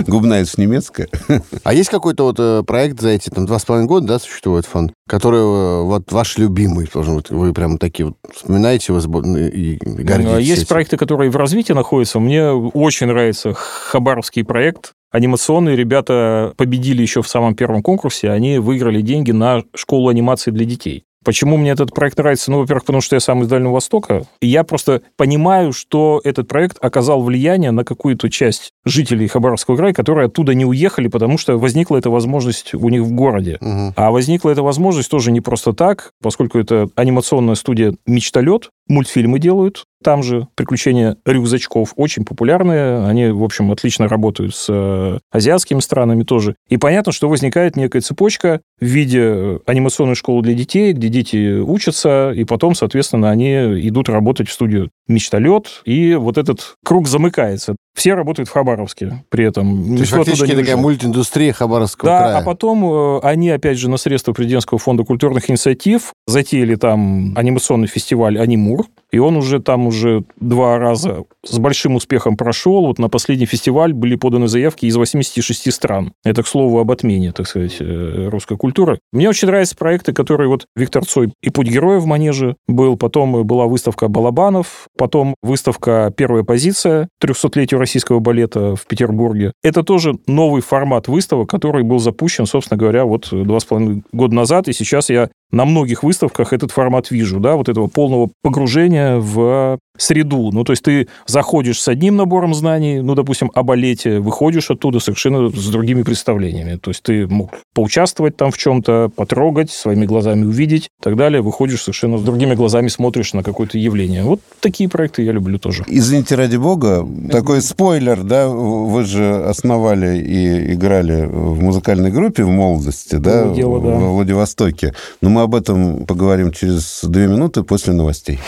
Губная 0.07 0.41
это 0.43 0.61
немецкая. 0.61 1.07
А 1.63 1.73
есть 1.73 1.89
какой-то 1.89 2.23
вот 2.25 2.35
э, 2.39 2.63
проект 2.65 2.99
за 3.01 3.09
эти 3.09 3.29
там 3.29 3.45
два 3.45 3.59
с 3.59 3.65
половиной 3.65 3.87
года, 3.87 4.07
да, 4.07 4.19
существует 4.19 4.65
фонд, 4.65 4.93
который 5.07 5.39
э, 5.39 5.81
вот 5.83 6.11
ваш 6.11 6.37
любимый, 6.37 6.87
должен 6.93 7.17
быть, 7.17 7.29
вы 7.29 7.53
прям 7.53 7.77
такие 7.77 8.07
вот 8.07 8.15
вспоминаете 8.33 8.93
его 8.93 9.01
бо- 9.07 9.21
и 9.27 9.77
гордитесь 9.81 10.33
А 10.33 10.39
Есть 10.39 10.61
этим? 10.63 10.67
проекты, 10.69 10.97
которые 10.97 11.29
в 11.31 11.35
развитии 11.35 11.73
находятся. 11.73 12.19
Мне 12.19 12.49
очень 12.51 13.07
нравится 13.07 13.53
Хабаровский 13.53 14.43
проект. 14.43 14.91
Анимационные 15.11 15.75
ребята 15.75 16.53
победили 16.57 17.01
еще 17.01 17.21
в 17.21 17.27
самом 17.27 17.55
первом 17.55 17.81
конкурсе. 17.81 18.29
Они 18.31 18.59
выиграли 18.59 19.01
деньги 19.01 19.31
на 19.31 19.63
школу 19.73 20.09
анимации 20.09 20.51
для 20.51 20.65
детей. 20.65 21.03
Почему 21.25 21.57
мне 21.57 21.71
этот 21.71 21.93
проект 21.93 22.17
нравится? 22.17 22.51
Ну, 22.51 22.59
во-первых, 22.59 22.85
потому 22.85 23.01
что 23.01 23.15
я 23.15 23.19
сам 23.19 23.41
из 23.41 23.47
Дальнего 23.47 23.73
Востока. 23.73 24.25
И 24.41 24.47
я 24.47 24.63
просто 24.63 25.01
понимаю, 25.17 25.73
что 25.73 26.21
этот 26.23 26.47
проект 26.47 26.77
оказал 26.81 27.23
влияние 27.23 27.71
на 27.71 27.83
какую-то 27.83 28.29
часть 28.29 28.71
жителей 28.85 29.27
Хабаровского 29.27 29.75
края, 29.75 29.93
которые 29.93 30.27
оттуда 30.27 30.53
не 30.53 30.65
уехали, 30.65 31.07
потому 31.07 31.39
что 31.39 31.57
возникла 31.57 31.97
эта 31.97 32.11
возможность 32.11 32.75
у 32.75 32.89
них 32.89 33.01
в 33.01 33.11
городе. 33.11 33.57
Мгм. 33.59 33.93
А 33.95 34.11
возникла 34.11 34.51
эта 34.51 34.61
возможность 34.61 35.09
тоже 35.09 35.31
не 35.31 35.41
просто 35.41 35.73
так, 35.73 36.11
поскольку 36.21 36.59
это 36.59 36.89
анимационная 36.95 37.55
студия 37.55 37.95
«Мечталет», 38.05 38.69
мультфильмы 38.87 39.39
делают, 39.39 39.85
там 40.05 40.21
же 40.21 40.47
«Приключения 40.53 41.17
рюкзачков» 41.25 41.93
очень 41.95 42.25
популярные, 42.25 43.03
они, 43.07 43.29
в 43.29 43.43
общем, 43.43 43.71
отлично 43.71 44.07
работают 44.07 44.53
с 44.55 44.67
э, 44.69 45.17
азиатскими 45.31 45.79
странами 45.79 46.21
тоже. 46.21 46.53
И 46.69 46.77
понятно, 46.77 47.11
что 47.11 47.27
возникает 47.27 47.75
некая 47.75 48.01
цепочка 48.01 48.61
в 48.79 48.85
виде 48.85 49.21
э, 49.23 49.59
анимационной 49.65 50.13
школы 50.13 50.43
для 50.43 50.53
детей, 50.53 50.93
где 50.93 51.09
дети 51.09 51.59
учатся, 51.59 52.31
и 52.35 52.43
потом, 52.43 52.75
соответственно, 52.75 53.31
они 53.31 53.51
идут 53.87 54.07
работать 54.07 54.47
в 54.47 54.53
студию 54.53 54.91
«Мечталет», 55.07 55.81
и 55.85 56.13
вот 56.13 56.37
этот 56.37 56.75
круг 56.85 57.07
замыкается. 57.07 57.75
Все 57.95 58.13
работают 58.13 58.47
в 58.49 58.51
Хабаровске 58.51 59.23
при 59.29 59.45
этом. 59.45 59.95
То 59.95 60.01
есть 60.01 60.11
фактически 60.11 60.41
такая 60.47 60.57
уезжает. 60.57 60.79
мультиндустрия 60.81 61.53
Хабаровского 61.53 62.11
Да, 62.11 62.19
края. 62.19 62.37
а 62.37 62.41
потом 62.43 62.85
э, 62.85 63.19
они, 63.23 63.49
опять 63.49 63.79
же, 63.79 63.89
на 63.89 63.97
средства 63.97 64.33
Президентского 64.33 64.77
фонда 64.77 65.03
культурных 65.03 65.49
инициатив 65.49 66.11
затеяли 66.27 66.75
там 66.75 67.33
анимационный 67.35 67.87
фестиваль 67.87 68.37
«Анимур», 68.37 68.85
и 69.11 69.17
он 69.17 69.37
уже 69.37 69.61
там 69.61 69.87
уже 69.87 69.94
два 70.39 70.77
раза 70.77 71.25
с 71.43 71.57
большим 71.57 71.95
успехом 71.95 72.37
прошел. 72.37 72.87
Вот 72.87 72.99
на 72.99 73.09
последний 73.09 73.45
фестиваль 73.45 73.93
были 73.93 74.15
поданы 74.15 74.47
заявки 74.47 74.85
из 74.85 74.95
86 74.95 75.71
стран. 75.71 76.13
Это, 76.23 76.43
к 76.43 76.47
слову, 76.47 76.79
об 76.79 76.91
отмене, 76.91 77.31
так 77.31 77.47
сказать, 77.47 77.77
э, 77.79 78.27
русской 78.29 78.57
культуры. 78.57 78.99
Мне 79.11 79.29
очень 79.29 79.47
нравятся 79.47 79.75
проекты, 79.75 80.13
которые 80.13 80.47
вот 80.47 80.65
Виктор 80.75 81.05
Цой 81.05 81.33
и 81.41 81.49
«Путь 81.49 81.67
героя» 81.67 81.99
в 81.99 82.05
Манеже 82.05 82.55
был, 82.67 82.97
потом 82.97 83.45
была 83.45 83.65
выставка 83.65 84.07
Балабанов, 84.07 84.87
потом 84.97 85.35
выставка 85.41 86.13
«Первая 86.15 86.43
позиция» 86.43 87.09
300-летию 87.23 87.79
российского 87.79 88.19
балета 88.19 88.75
в 88.75 88.85
Петербурге. 88.87 89.51
Это 89.63 89.83
тоже 89.83 90.17
новый 90.27 90.61
формат 90.61 91.07
выставок, 91.07 91.49
который 91.49 91.83
был 91.83 91.99
запущен, 91.99 92.45
собственно 92.45 92.77
говоря, 92.77 93.05
вот 93.05 93.29
два 93.31 93.59
с 93.59 93.65
половиной 93.65 94.03
года 94.11 94.35
назад, 94.35 94.67
и 94.67 94.73
сейчас 94.73 95.09
я 95.09 95.29
на 95.51 95.65
многих 95.65 96.03
выставках 96.03 96.53
этот 96.53 96.71
формат 96.71 97.11
вижу, 97.11 97.39
да, 97.39 97.55
вот 97.55 97.69
этого 97.69 97.87
полного 97.87 98.29
погружения 98.41 99.17
в 99.17 99.79
среду. 99.97 100.51
Ну, 100.51 100.63
то 100.63 100.73
есть 100.73 100.83
ты 100.83 101.07
заходишь 101.27 101.81
с 101.81 101.87
одним 101.87 102.15
набором 102.15 102.53
знаний, 102.53 103.01
ну, 103.01 103.15
допустим, 103.15 103.51
о 103.53 103.63
балете, 103.63 104.19
выходишь 104.19 104.71
оттуда 104.71 104.99
совершенно 104.99 105.49
с 105.49 105.69
другими 105.69 106.03
представлениями. 106.03 106.77
То 106.77 106.91
есть 106.91 107.03
ты 107.03 107.27
мог 107.27 107.51
поучаствовать 107.73 108.37
там 108.37 108.51
в 108.51 108.57
чем-то, 108.57 109.11
потрогать, 109.15 109.71
своими 109.71 110.05
глазами 110.05 110.45
увидеть 110.45 110.85
и 110.85 111.03
так 111.03 111.15
далее. 111.15 111.41
Выходишь 111.41 111.81
совершенно 111.81 112.17
с 112.17 112.21
другими 112.21 112.55
глазами, 112.55 112.87
смотришь 112.87 113.33
на 113.33 113.43
какое-то 113.43 113.77
явление. 113.77 114.23
Вот 114.23 114.41
такие 114.59 114.89
проекты 114.89 115.23
я 115.23 115.31
люблю 115.31 115.59
тоже. 115.59 115.83
Извините, 115.87 116.35
ради 116.35 116.57
бога, 116.57 117.07
такой 117.31 117.61
спойлер, 117.61 118.23
да, 118.23 118.47
вы 118.47 119.03
же 119.03 119.45
основали 119.45 120.17
и 120.17 120.73
играли 120.73 121.25
в 121.25 121.61
музыкальной 121.61 122.11
группе 122.11 122.43
в 122.43 122.49
молодости, 122.49 123.15
да, 123.15 123.53
дело, 123.53 123.79
да. 123.79 123.89
во 123.89 124.13
Владивостоке. 124.13 124.93
Но 125.21 125.29
мы 125.29 125.41
об 125.41 125.55
этом 125.55 126.05
поговорим 126.05 126.51
через 126.51 127.03
две 127.03 127.27
минуты 127.27 127.63
после 127.63 127.93
новостей. 127.93 128.39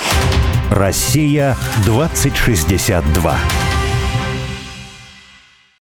Россия 0.69 1.55
2062. 1.85 3.66